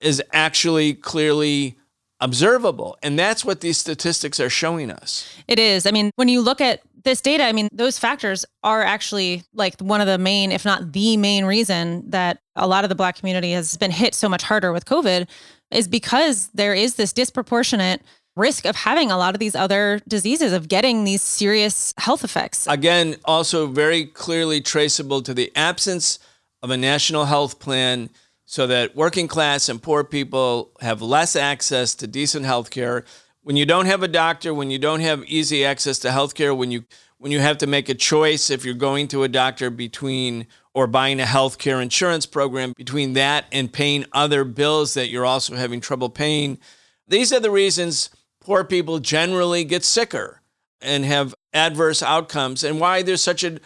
[0.02, 1.78] is actually clearly
[2.20, 2.98] observable.
[3.02, 5.28] And that's what these statistics are showing us.
[5.48, 5.86] It is.
[5.86, 9.80] I mean, when you look at this data, I mean, those factors are actually like
[9.80, 13.16] one of the main, if not the main reason that a lot of the Black
[13.16, 15.28] community has been hit so much harder with COVID
[15.70, 18.02] is because there is this disproportionate
[18.36, 22.66] risk of having a lot of these other diseases, of getting these serious health effects.
[22.66, 26.18] Again, also very clearly traceable to the absence
[26.62, 28.10] of a national health plan
[28.50, 33.04] so that working class and poor people have less access to decent health care.
[33.44, 36.52] When you don't have a doctor, when you don't have easy access to health care,
[36.52, 36.82] when you
[37.18, 40.88] when you have to make a choice if you're going to a doctor between or
[40.88, 45.54] buying a health care insurance program between that and paying other bills that you're also
[45.54, 46.58] having trouble paying.
[47.06, 50.42] These are the reasons poor people generally get sicker
[50.80, 53.60] and have adverse outcomes, and why there's such a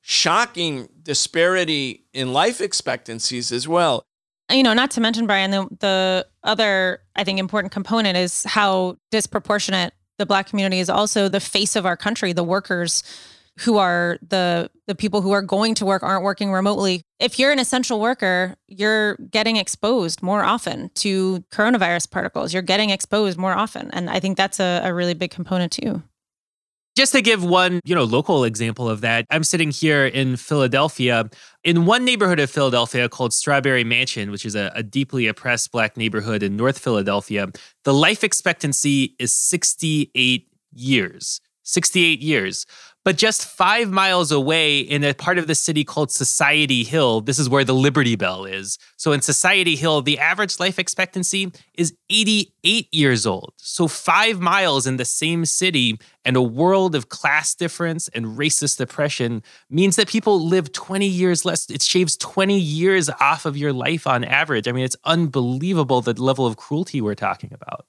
[0.00, 4.04] shocking disparity in life expectancies as well.
[4.50, 8.96] You know, not to mention, Brian, the, the other, I think, important component is how
[9.10, 13.02] disproportionate the Black community is also the face of our country, the workers
[13.60, 17.02] who are the the people who are going to work aren't working remotely.
[17.18, 22.52] If you're an essential worker, you're getting exposed more often to coronavirus particles.
[22.52, 23.90] You're getting exposed more often.
[23.92, 26.02] And I think that's a, a really big component too.
[26.96, 31.28] Just to give one, you know, local example of that, I'm sitting here in Philadelphia,
[31.62, 35.98] in one neighborhood of Philadelphia called Strawberry Mansion, which is a, a, deeply oppressed black
[35.98, 37.48] neighborhood in North Philadelphia.
[37.84, 41.42] The life expectancy is 68 years.
[41.64, 42.64] 68 years.
[43.06, 47.38] But just five miles away in a part of the city called Society Hill, this
[47.38, 48.78] is where the Liberty Bell is.
[48.96, 53.52] So in Society Hill, the average life expectancy is 88 years old.
[53.58, 58.80] So five miles in the same city and a world of class difference and racist
[58.80, 61.70] oppression means that people live 20 years less.
[61.70, 64.66] It shaves 20 years off of your life on average.
[64.66, 67.86] I mean, it's unbelievable the level of cruelty we're talking about.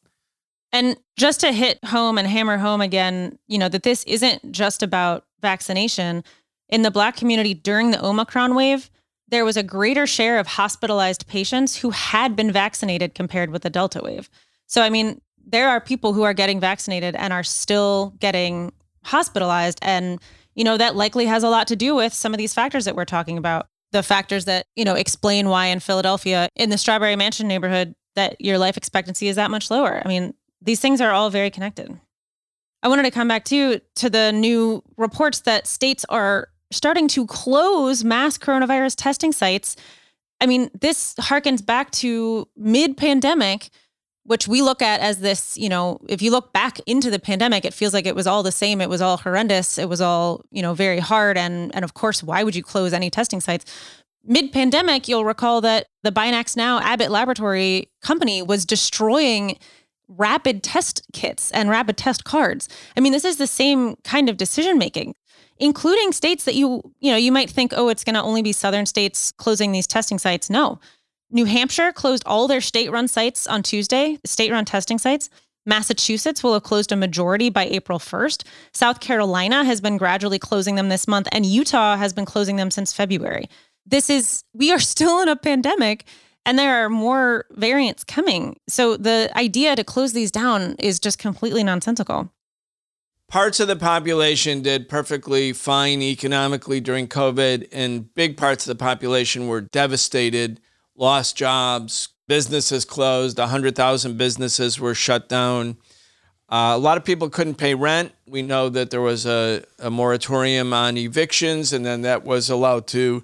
[0.71, 4.83] And just to hit home and hammer home again, you know, that this isn't just
[4.83, 6.23] about vaccination
[6.69, 8.89] in the Black community during the Omicron wave,
[9.29, 13.69] there was a greater share of hospitalized patients who had been vaccinated compared with the
[13.69, 14.29] Delta wave.
[14.67, 19.79] So, I mean, there are people who are getting vaccinated and are still getting hospitalized.
[19.81, 20.19] And,
[20.55, 22.95] you know, that likely has a lot to do with some of these factors that
[22.95, 23.67] we're talking about.
[23.91, 28.39] The factors that, you know, explain why in Philadelphia, in the Strawberry Mansion neighborhood, that
[28.41, 30.01] your life expectancy is that much lower.
[30.03, 31.99] I mean, these things are all very connected.
[32.83, 37.25] I wanted to come back to to the new reports that states are starting to
[37.25, 39.75] close mass coronavirus testing sites.
[40.39, 43.69] I mean, this harkens back to mid pandemic,
[44.23, 47.65] which we look at as this, you know, if you look back into the pandemic,
[47.65, 48.81] it feels like it was all the same.
[48.81, 49.77] It was all horrendous.
[49.77, 51.37] It was all, you know, very hard.
[51.37, 53.65] And, and of course, why would you close any testing sites?
[54.23, 59.57] Mid pandemic, you'll recall that the BinaxNOW Abbott Laboratory company was destroying
[60.07, 62.69] rapid test kits and rapid test cards.
[62.95, 65.15] I mean, this is the same kind of decision making
[65.59, 68.51] including states that you, you know, you might think, oh, it's going to only be
[68.51, 70.49] southern states closing these testing sites.
[70.49, 70.79] No.
[71.29, 75.29] New Hampshire closed all their state run sites on Tuesday, state run testing sites.
[75.65, 78.45] Massachusetts will have closed a majority by April 1st.
[78.71, 82.71] South Carolina has been gradually closing them this month, and Utah has been closing them
[82.71, 83.49] since February.
[83.85, 86.05] This is, we are still in a pandemic
[86.47, 88.57] and there are more variants coming.
[88.67, 92.31] So the idea to close these down is just completely nonsensical
[93.27, 98.83] parts of the population did perfectly fine economically during COVID, and big parts of the
[98.83, 100.59] population were devastated,
[100.95, 105.77] lost jobs, businesses closed, 100,000 businesses were shut down.
[106.49, 108.13] Uh, a lot of people couldn't pay rent.
[108.25, 112.87] We know that there was a, a moratorium on evictions, and then that was allowed
[112.87, 113.23] to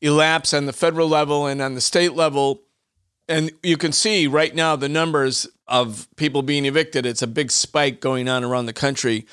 [0.00, 2.62] elapse on the federal level and on the state level.
[3.28, 7.06] And you can see right now the numbers of people being evicted.
[7.06, 9.26] It's a big spike going on around the country.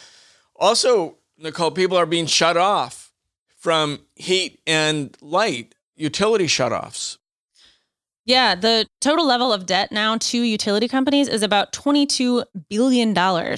[0.56, 3.12] Also, Nicole, people are being shut off
[3.58, 7.18] from heat and light, utility shutoffs.
[8.26, 13.18] Yeah, the total level of debt now to utility companies is about $22 billion.
[13.18, 13.58] I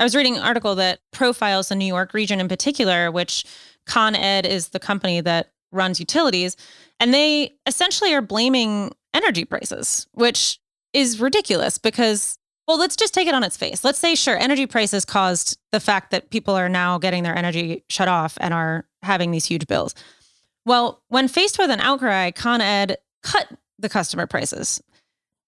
[0.00, 3.46] was reading an article that profiles the New York region in particular, which
[3.86, 6.56] Con Ed is the company that runs utilities.
[7.00, 10.60] And they essentially are blaming energy prices, which
[10.92, 13.84] is ridiculous because well, let's just take it on its face.
[13.84, 17.84] Let's say, sure, energy prices caused the fact that people are now getting their energy
[17.88, 19.94] shut off and are having these huge bills.
[20.64, 23.48] Well, when faced with an outcry, Con Ed cut
[23.78, 24.82] the customer prices.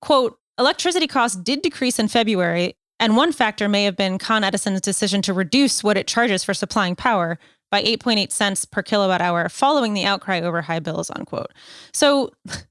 [0.01, 4.81] Quote, electricity costs did decrease in February, and one factor may have been Con Edison's
[4.81, 7.37] decision to reduce what it charges for supplying power
[7.71, 11.53] by 8.8 cents per kilowatt hour following the outcry over high bills, unquote.
[11.93, 12.31] So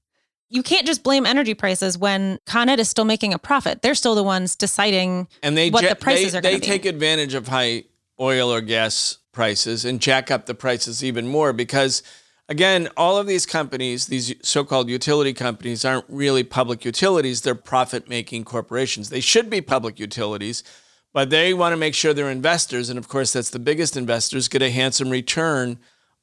[0.50, 3.82] you can't just blame energy prices when Con Ed is still making a profit.
[3.82, 6.66] They're still the ones deciding and they what the prices they, are going to be.
[6.68, 7.86] They take advantage of high
[8.20, 12.02] oil or gas prices and jack up the prices even more because
[12.50, 18.46] again, all of these companies, these so-called utility companies aren't really public utilities, they're profit-making
[18.46, 19.10] corporations.
[19.10, 20.64] They should be public utilities,
[21.14, 24.48] but they want to make sure their investors and of course that's the biggest investors
[24.48, 25.78] get a handsome return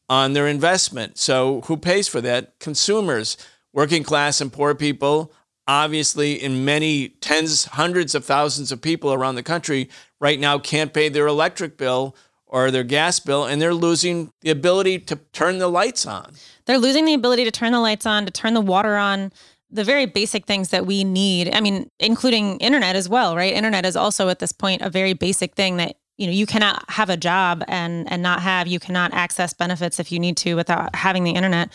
[0.09, 1.19] on their investment.
[1.19, 2.59] So who pays for that?
[2.59, 3.37] Consumers
[3.75, 5.33] working class and poor people,
[5.67, 10.95] obviously, in many tens, hundreds of thousands of people around the country right now can't
[10.95, 12.17] pay their electric bill
[12.47, 16.33] or their gas bill, and they're losing the ability to turn the lights on.
[16.67, 19.33] They're losing the ability to turn the lights on, to turn the water on,
[19.71, 21.53] the very basic things that we need.
[21.53, 23.53] I mean, including internet as well, right?
[23.53, 26.89] Internet is also at this point a very basic thing that you know you cannot
[26.91, 30.55] have a job and and not have you cannot access benefits if you need to
[30.55, 31.73] without having the internet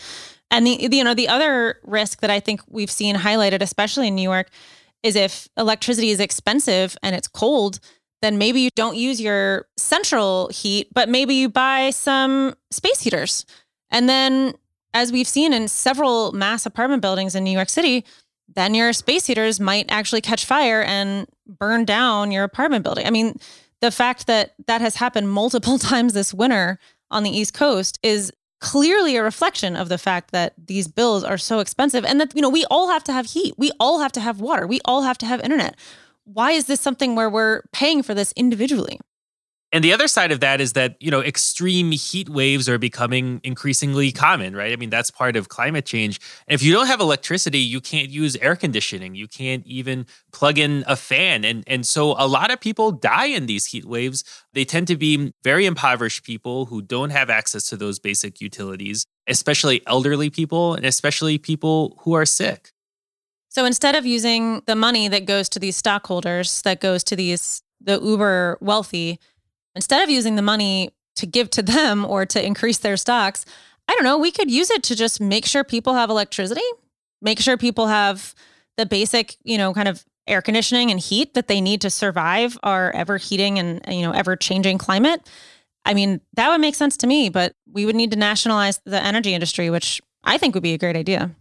[0.50, 4.14] and the you know the other risk that I think we've seen highlighted, especially in
[4.14, 4.50] New York,
[5.02, 7.80] is if electricity is expensive and it's cold,
[8.22, 13.46] then maybe you don't use your central heat, but maybe you buy some space heaters.
[13.90, 14.54] And then,
[14.92, 18.04] as we've seen in several mass apartment buildings in New York City,
[18.54, 23.06] then your space heaters might actually catch fire and burn down your apartment building.
[23.06, 23.38] I mean,
[23.80, 26.78] the fact that that has happened multiple times this winter
[27.10, 31.38] on the East Coast is clearly a reflection of the fact that these bills are
[31.38, 33.54] so expensive and that you know we all have to have heat.
[33.58, 34.66] We all have to have water.
[34.66, 35.76] We all have to have internet.
[36.24, 39.00] Why is this something where we're paying for this individually
[39.72, 43.40] and the other side of that is that, you know, extreme heat waves are becoming
[43.44, 44.72] increasingly common, right?
[44.72, 46.18] I mean, that's part of climate change.
[46.48, 49.14] And if you don't have electricity, you can't use air conditioning.
[49.14, 51.44] You can't even plug in a fan.
[51.44, 54.24] And and so a lot of people die in these heat waves.
[54.54, 59.06] They tend to be very impoverished people who don't have access to those basic utilities,
[59.28, 62.72] especially elderly people and especially people who are sick.
[63.50, 67.62] So instead of using the money that goes to these stockholders, that goes to these
[67.80, 69.18] the uber wealthy,
[69.74, 73.44] Instead of using the money to give to them or to increase their stocks.
[73.88, 76.62] I don't know, we could use it to just make sure people have electricity,
[77.20, 78.34] make sure people have
[78.76, 82.56] the basic, you know, kind of air conditioning and heat that they need to survive
[82.62, 85.28] our ever heating and, uh, you know, ever changing climate.
[85.84, 89.02] I mean, that would make sense to me, but we would need to nationalize the
[89.02, 91.34] energy industry, which I think would be a great idea.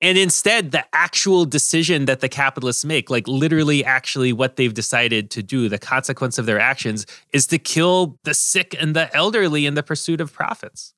[0.00, 5.30] And instead, the actual decision that the capitalists make, like literally actually what they've decided
[5.32, 9.66] to do, the consequence of their actions is to kill the sick and the elderly
[9.66, 10.94] in the pursuit of profits.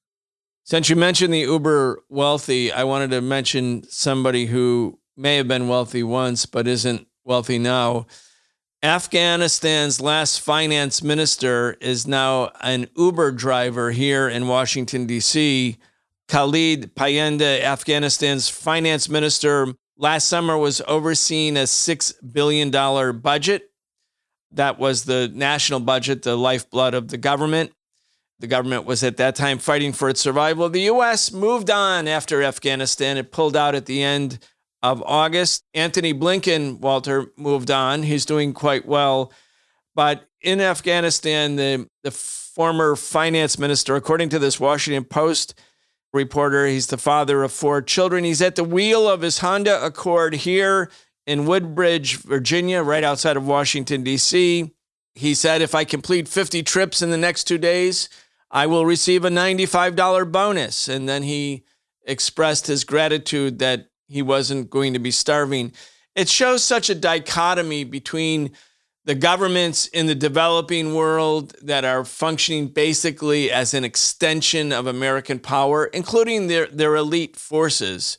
[0.64, 5.66] Since you mentioned the uber wealthy, I wanted to mention somebody who may have been
[5.68, 8.06] wealthy once but isn't wealthy now.
[8.82, 15.76] Afghanistan's last finance minister is now an Uber driver here in Washington, D.C.
[16.30, 22.70] Khalid Payenda, Afghanistan's finance minister, last summer was overseeing a $6 billion
[23.20, 23.70] budget.
[24.52, 27.72] That was the national budget, the lifeblood of the government.
[28.38, 30.68] The government was at that time fighting for its survival.
[30.68, 31.32] The U.S.
[31.32, 33.16] moved on after Afghanistan.
[33.16, 34.38] It pulled out at the end
[34.84, 35.64] of August.
[35.74, 38.04] Antony Blinken, Walter, moved on.
[38.04, 39.32] He's doing quite well.
[39.96, 45.60] But in Afghanistan, the, the former finance minister, according to this Washington Post,
[46.12, 46.66] reporter.
[46.66, 48.24] He's the father of four children.
[48.24, 50.90] He's at the wheel of his Honda Accord here
[51.26, 54.72] in Woodbridge, Virginia, right outside of Washington, D.C.
[55.14, 58.08] He said, If I complete 50 trips in the next two days,
[58.50, 60.88] I will receive a $95 bonus.
[60.88, 61.64] And then he
[62.04, 65.72] expressed his gratitude that he wasn't going to be starving.
[66.16, 68.50] It shows such a dichotomy between
[69.10, 75.40] the governments in the developing world that are functioning basically as an extension of American
[75.40, 78.18] power, including their, their elite forces,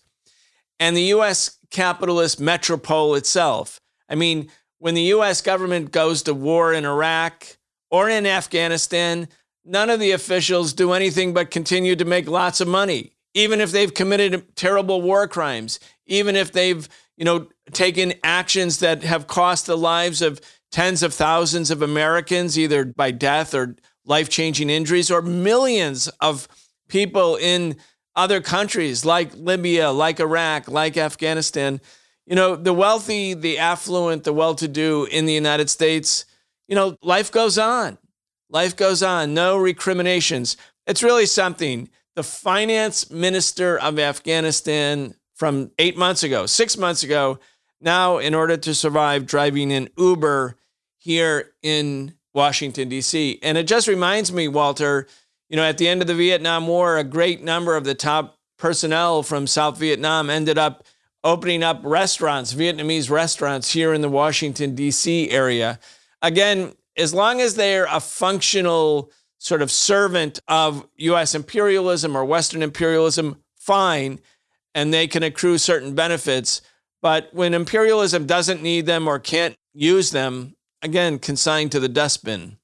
[0.81, 3.79] and the US capitalist metropole itself.
[4.09, 7.47] I mean, when the US government goes to war in Iraq
[7.89, 9.29] or in Afghanistan,
[9.63, 13.71] none of the officials do anything but continue to make lots of money, even if
[13.71, 19.67] they've committed terrible war crimes, even if they've, you know, taken actions that have cost
[19.67, 25.11] the lives of tens of thousands of Americans, either by death or life changing injuries,
[25.11, 26.47] or millions of
[26.87, 27.75] people in
[28.15, 31.79] other countries like Libya, like Iraq, like Afghanistan.
[32.25, 36.25] You know, the wealthy, the affluent, the well to do in the United States,
[36.67, 37.97] you know, life goes on.
[38.49, 39.33] Life goes on.
[39.33, 40.57] No recriminations.
[40.87, 41.89] It's really something.
[42.15, 47.39] The finance minister of Afghanistan from eight months ago, six months ago,
[47.81, 50.55] now, in order to survive driving an Uber
[51.01, 53.39] here in Washington, D.C.
[53.41, 55.07] And it just reminds me, Walter,
[55.49, 58.37] you know, at the end of the Vietnam War, a great number of the top
[58.59, 60.85] personnel from South Vietnam ended up
[61.23, 65.31] opening up restaurants, Vietnamese restaurants here in the Washington, D.C.
[65.31, 65.79] area.
[66.21, 72.61] Again, as long as they're a functional sort of servant of US imperialism or Western
[72.61, 74.19] imperialism, fine,
[74.75, 76.61] and they can accrue certain benefits.
[77.01, 82.57] But when imperialism doesn't need them or can't use them, again, consigned to the dustbin.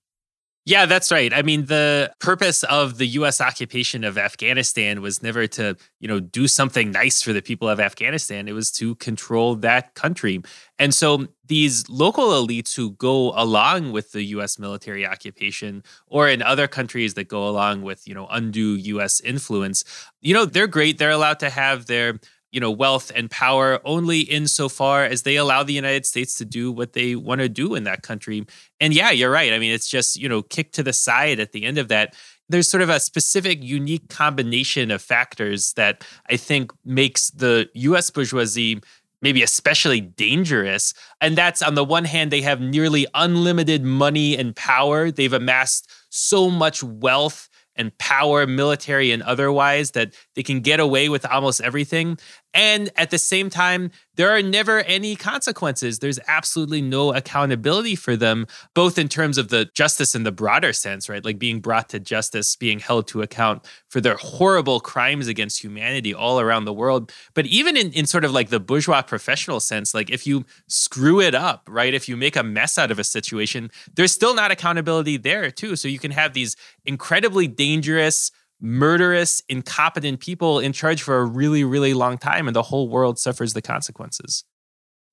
[0.68, 1.34] Yeah, that's right.
[1.34, 6.20] I mean, the purpose of the US occupation of Afghanistan was never to, you know,
[6.20, 8.50] do something nice for the people of Afghanistan.
[8.50, 10.42] It was to control that country.
[10.78, 16.42] And so these local elites who go along with the US military occupation or in
[16.42, 19.86] other countries that go along with, you know, undue US influence,
[20.20, 20.98] you know, they're great.
[20.98, 22.20] They're allowed to have their
[22.52, 26.72] you know wealth and power only insofar as they allow the United States to do
[26.72, 28.46] what they want to do in that country.
[28.80, 29.54] And yeah, you're right.
[29.54, 32.16] I mean, it's just you know kicked to the side at the end of that.
[32.50, 38.10] There's sort of a specific, unique combination of factors that I think makes the U.S.
[38.10, 38.80] bourgeoisie
[39.22, 40.94] maybe especially dangerous.
[41.22, 45.12] And that's on the one hand, they have nearly unlimited money and power.
[45.12, 47.47] They've amassed so much wealth
[47.78, 52.18] and power, military and otherwise, that they can get away with almost everything.
[52.54, 56.00] And at the same time, there are never any consequences.
[56.00, 60.74] There's absolutely no accountability for them, both in terms of the justice in the broader
[60.74, 61.24] sense, right?
[61.24, 66.14] Like being brought to justice, being held to account for their horrible crimes against humanity
[66.14, 67.12] all around the world.
[67.36, 71.22] But even in, in sort of like the bourgeois professional sense, like if you screw
[71.22, 71.94] it up, right?
[71.94, 75.76] If you make a mess out of a situation, there's still not accountability there, too.
[75.76, 76.56] So you can have these
[76.86, 82.64] incredibly dangerous, murderous, incompetent people in charge for a really, really long time, and the
[82.64, 84.44] whole world suffers the consequences.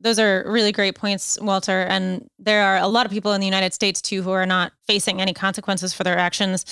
[0.00, 1.82] Those are really great points, Walter.
[1.82, 4.72] And there are a lot of people in the United States, too, who are not
[4.86, 6.64] facing any consequences for their actions,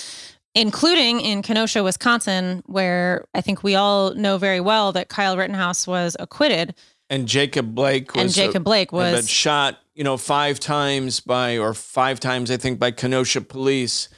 [0.55, 5.87] including in Kenosha, Wisconsin, where I think we all know very well that Kyle Rittenhouse
[5.87, 6.75] was acquitted.
[7.09, 11.73] And Jacob Blake was and Jacob Blake was shot, you know, five times by or
[11.73, 14.09] five times I think by Kenosha police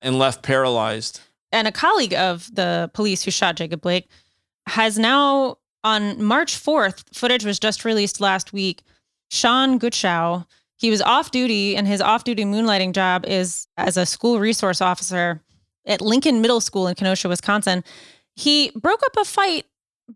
[0.00, 1.20] and left paralyzed.
[1.52, 4.08] And a colleague of the police who shot Jacob Blake
[4.66, 8.82] has now, on March 4th, footage was just released last week.
[9.30, 10.46] Shawn Guetschow,
[10.76, 14.80] he was off duty, and his off duty moonlighting job is as a school resource
[14.80, 15.42] officer
[15.86, 17.82] at Lincoln Middle School in Kenosha, Wisconsin.
[18.34, 19.66] He broke up a fight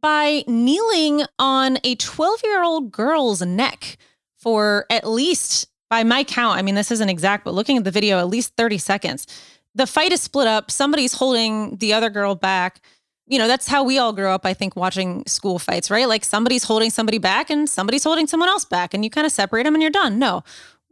[0.01, 3.99] by kneeling on a 12 year old girl's neck
[4.39, 7.91] for at least, by my count, I mean, this isn't exact, but looking at the
[7.91, 9.27] video, at least 30 seconds.
[9.75, 10.71] The fight is split up.
[10.71, 12.81] Somebody's holding the other girl back.
[13.27, 16.09] You know, that's how we all grew up, I think, watching school fights, right?
[16.09, 19.33] Like somebody's holding somebody back and somebody's holding someone else back, and you kind of
[19.33, 20.19] separate them and you're done.
[20.19, 20.45] No,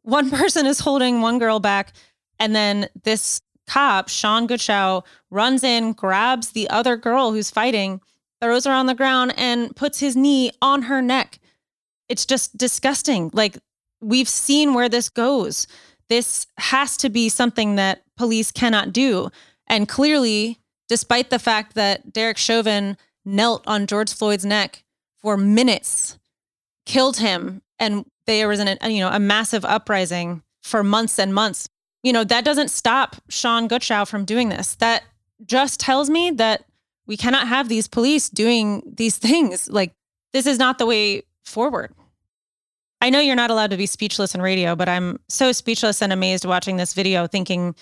[0.02, 1.92] one person is holding one girl back.
[2.38, 8.00] And then this cop, Shawn Guetschow, runs in, grabs the other girl who's fighting,
[8.40, 11.38] throws her on the ground, and puts his knee on her neck.
[12.08, 13.30] It's just disgusting.
[13.32, 13.58] Like,
[14.00, 15.66] we've seen where this goes.
[16.10, 19.30] This has to be something that police cannot do.
[19.66, 20.58] And clearly,
[20.88, 24.84] despite the fact that Derek Chauvin knelt on George Floyd's neck
[25.22, 26.18] for minutes,
[26.84, 31.70] killed him, and there was an you know a massive uprising for months and months
[32.02, 34.74] you know, that doesn't stop Shawn Guetschow from doing this.
[34.76, 35.04] That
[35.44, 36.64] just tells me that
[37.06, 39.68] we cannot have these police doing these things.
[39.68, 39.92] Like,
[40.32, 41.92] this is not the way forward.
[43.00, 46.12] I know you're not allowed to be speechless in radio, but I'm so speechless and
[46.12, 47.74] amazed watching this video, thinking,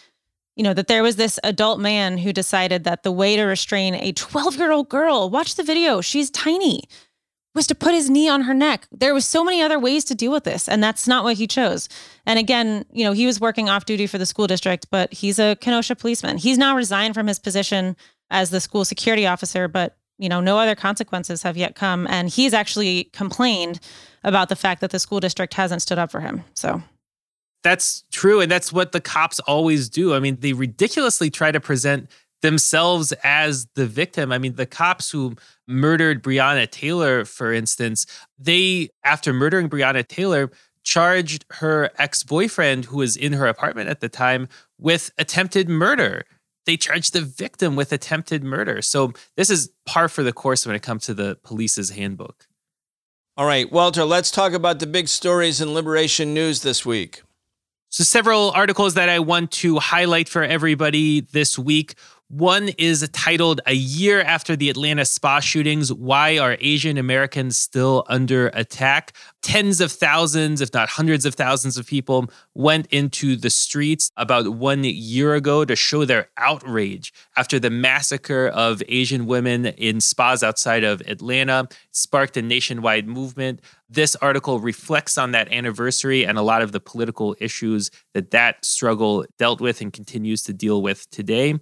[0.55, 3.95] you know, that there was this adult man who decided that the way to restrain
[3.95, 6.83] a 12 year old girl, watch the video, she's tiny
[7.55, 8.87] was to put his knee on her neck.
[8.93, 11.47] There was so many other ways to deal with this, and that's not what he
[11.49, 11.89] chose.
[12.25, 15.41] And again, you know, he was working off duty for the school district, but he's
[15.41, 16.39] a Kenosha policeman.
[16.39, 17.97] He's now resigned from his position
[18.31, 22.07] as the school security officer, but you know, no other consequences have yet come.
[22.09, 23.81] And he's actually complained
[24.25, 26.45] about the fact that the school district hasn't stood up for him.
[26.55, 26.83] So
[27.63, 28.41] that's true.
[28.41, 30.15] And that's what the cops always do.
[30.15, 32.11] I mean, they ridiculously try to present
[32.43, 34.31] themselves as the victim.
[34.33, 35.35] I mean, the cops who
[35.67, 38.07] murdered Breonna Taylor, for instance,
[38.39, 40.51] they, after murdering Breonna Taylor,
[40.85, 46.25] charged her ex boyfriend, who was in her apartment at the time, with attempted murder.
[46.65, 48.83] They charged the victim with attempted murder.
[48.83, 52.48] So this is par for the course when it comes to the police's handbook.
[53.39, 57.23] All right, Walter, let's talk about the big stories in Liberation News this week.
[57.89, 61.95] So, several articles that I want to highlight for everybody this week.
[62.31, 68.05] One is titled A Year After the Atlanta Spa Shootings Why Are Asian Americans Still
[68.07, 69.17] Under Attack?
[69.41, 74.47] Tens of thousands, if not hundreds of thousands of people went into the streets about
[74.49, 80.43] one year ago to show their outrage after the massacre of Asian women in spas
[80.43, 83.63] outside of Atlanta sparked a nationwide movement.
[83.89, 88.63] This article reflects on that anniversary and a lot of the political issues that that
[88.63, 91.55] struggle dealt with and continues to deal with today.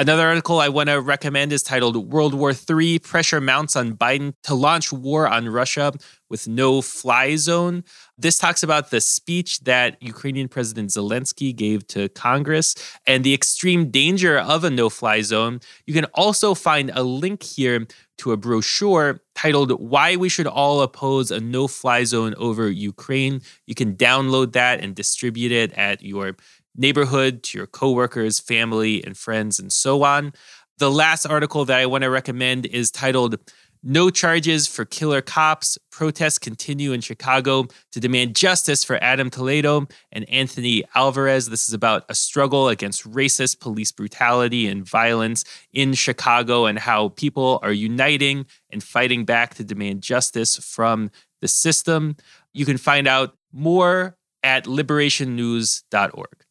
[0.00, 4.32] Another article I want to recommend is titled World War III Pressure Mounts on Biden
[4.44, 5.92] to Launch War on Russia
[6.30, 7.84] with No Fly Zone.
[8.16, 12.74] This talks about the speech that Ukrainian President Zelensky gave to Congress
[13.06, 15.60] and the extreme danger of a no fly zone.
[15.84, 17.86] You can also find a link here
[18.18, 23.40] to a brochure titled Why We Should All Oppose a No Fly Zone Over Ukraine.
[23.66, 26.36] You can download that and distribute it at your
[26.76, 30.32] neighborhood, to your coworkers, family, and friends, and so on.
[30.78, 33.38] The last article that I want to recommend is titled
[33.82, 35.76] No Charges for Killer Cops.
[35.90, 41.50] Protests continue in Chicago to demand justice for Adam Toledo and Anthony Alvarez.
[41.50, 47.10] This is about a struggle against racist police brutality and violence in Chicago and how
[47.10, 51.10] people are uniting and fighting back to demand justice from
[51.42, 52.16] the system.
[52.54, 56.44] You can find out more at liberationnews.org.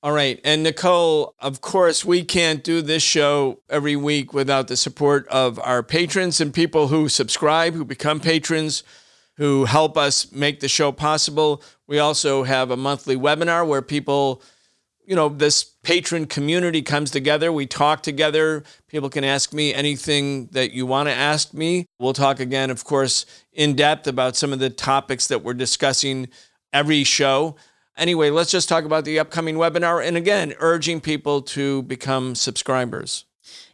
[0.00, 0.40] All right.
[0.44, 5.58] And Nicole, of course, we can't do this show every week without the support of
[5.58, 8.84] our patrons and people who subscribe, who become patrons,
[9.38, 11.64] who help us make the show possible.
[11.88, 14.40] We also have a monthly webinar where people,
[15.04, 17.50] you know, this patron community comes together.
[17.52, 18.62] We talk together.
[18.86, 21.86] People can ask me anything that you want to ask me.
[21.98, 26.28] We'll talk again, of course, in depth about some of the topics that we're discussing
[26.72, 27.56] every show.
[27.98, 33.24] Anyway, let's just talk about the upcoming webinar and again, urging people to become subscribers.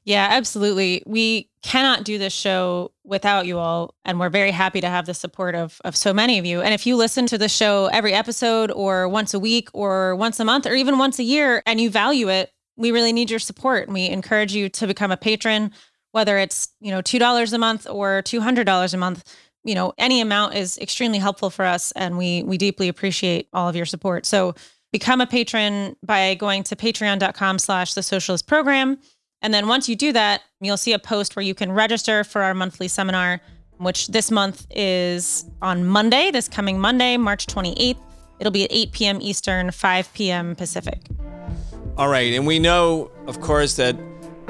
[0.05, 1.03] Yeah, absolutely.
[1.07, 3.95] We cannot do this show without you all.
[4.05, 6.61] And we're very happy to have the support of, of so many of you.
[6.61, 10.39] And if you listen to the show every episode or once a week or once
[10.41, 13.39] a month or even once a year and you value it, we really need your
[13.39, 13.87] support.
[13.87, 15.71] And we encourage you to become a patron,
[16.13, 19.25] whether it's, you know, $2 a month or $200 a month
[19.65, 23.69] you know, any amount is extremely helpful for us and we we deeply appreciate all
[23.69, 24.27] of your support.
[24.27, 24.55] So
[24.93, 28.99] become a patron by going to patreon.com slash the socialist program.
[29.43, 32.43] And then once you do that, you'll see a post where you can register for
[32.43, 33.41] our monthly seminar,
[33.79, 37.97] which this month is on Monday, this coming Monday, March 28th.
[38.39, 39.19] It'll be at 8 p.m.
[39.21, 40.55] Eastern, 5 p.m.
[40.55, 41.01] Pacific.
[41.97, 42.33] All right.
[42.33, 43.97] And we know, of course, that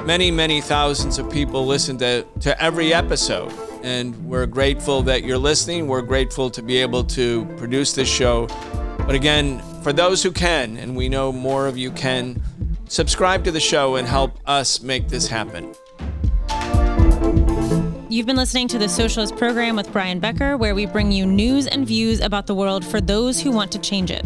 [0.05, 3.51] many, many thousands of people listen to, to every episode.
[3.85, 5.87] And we're grateful that you're listening.
[5.87, 8.47] We're grateful to be able to produce this show.
[9.05, 12.41] But again, for those who can, and we know more of you can,
[12.87, 15.75] subscribe to the show and help us make this happen.
[18.09, 21.67] You've been listening to the Socialist Program with Brian Becker, where we bring you news
[21.67, 24.25] and views about the world for those who want to change it.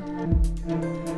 [0.00, 1.17] December.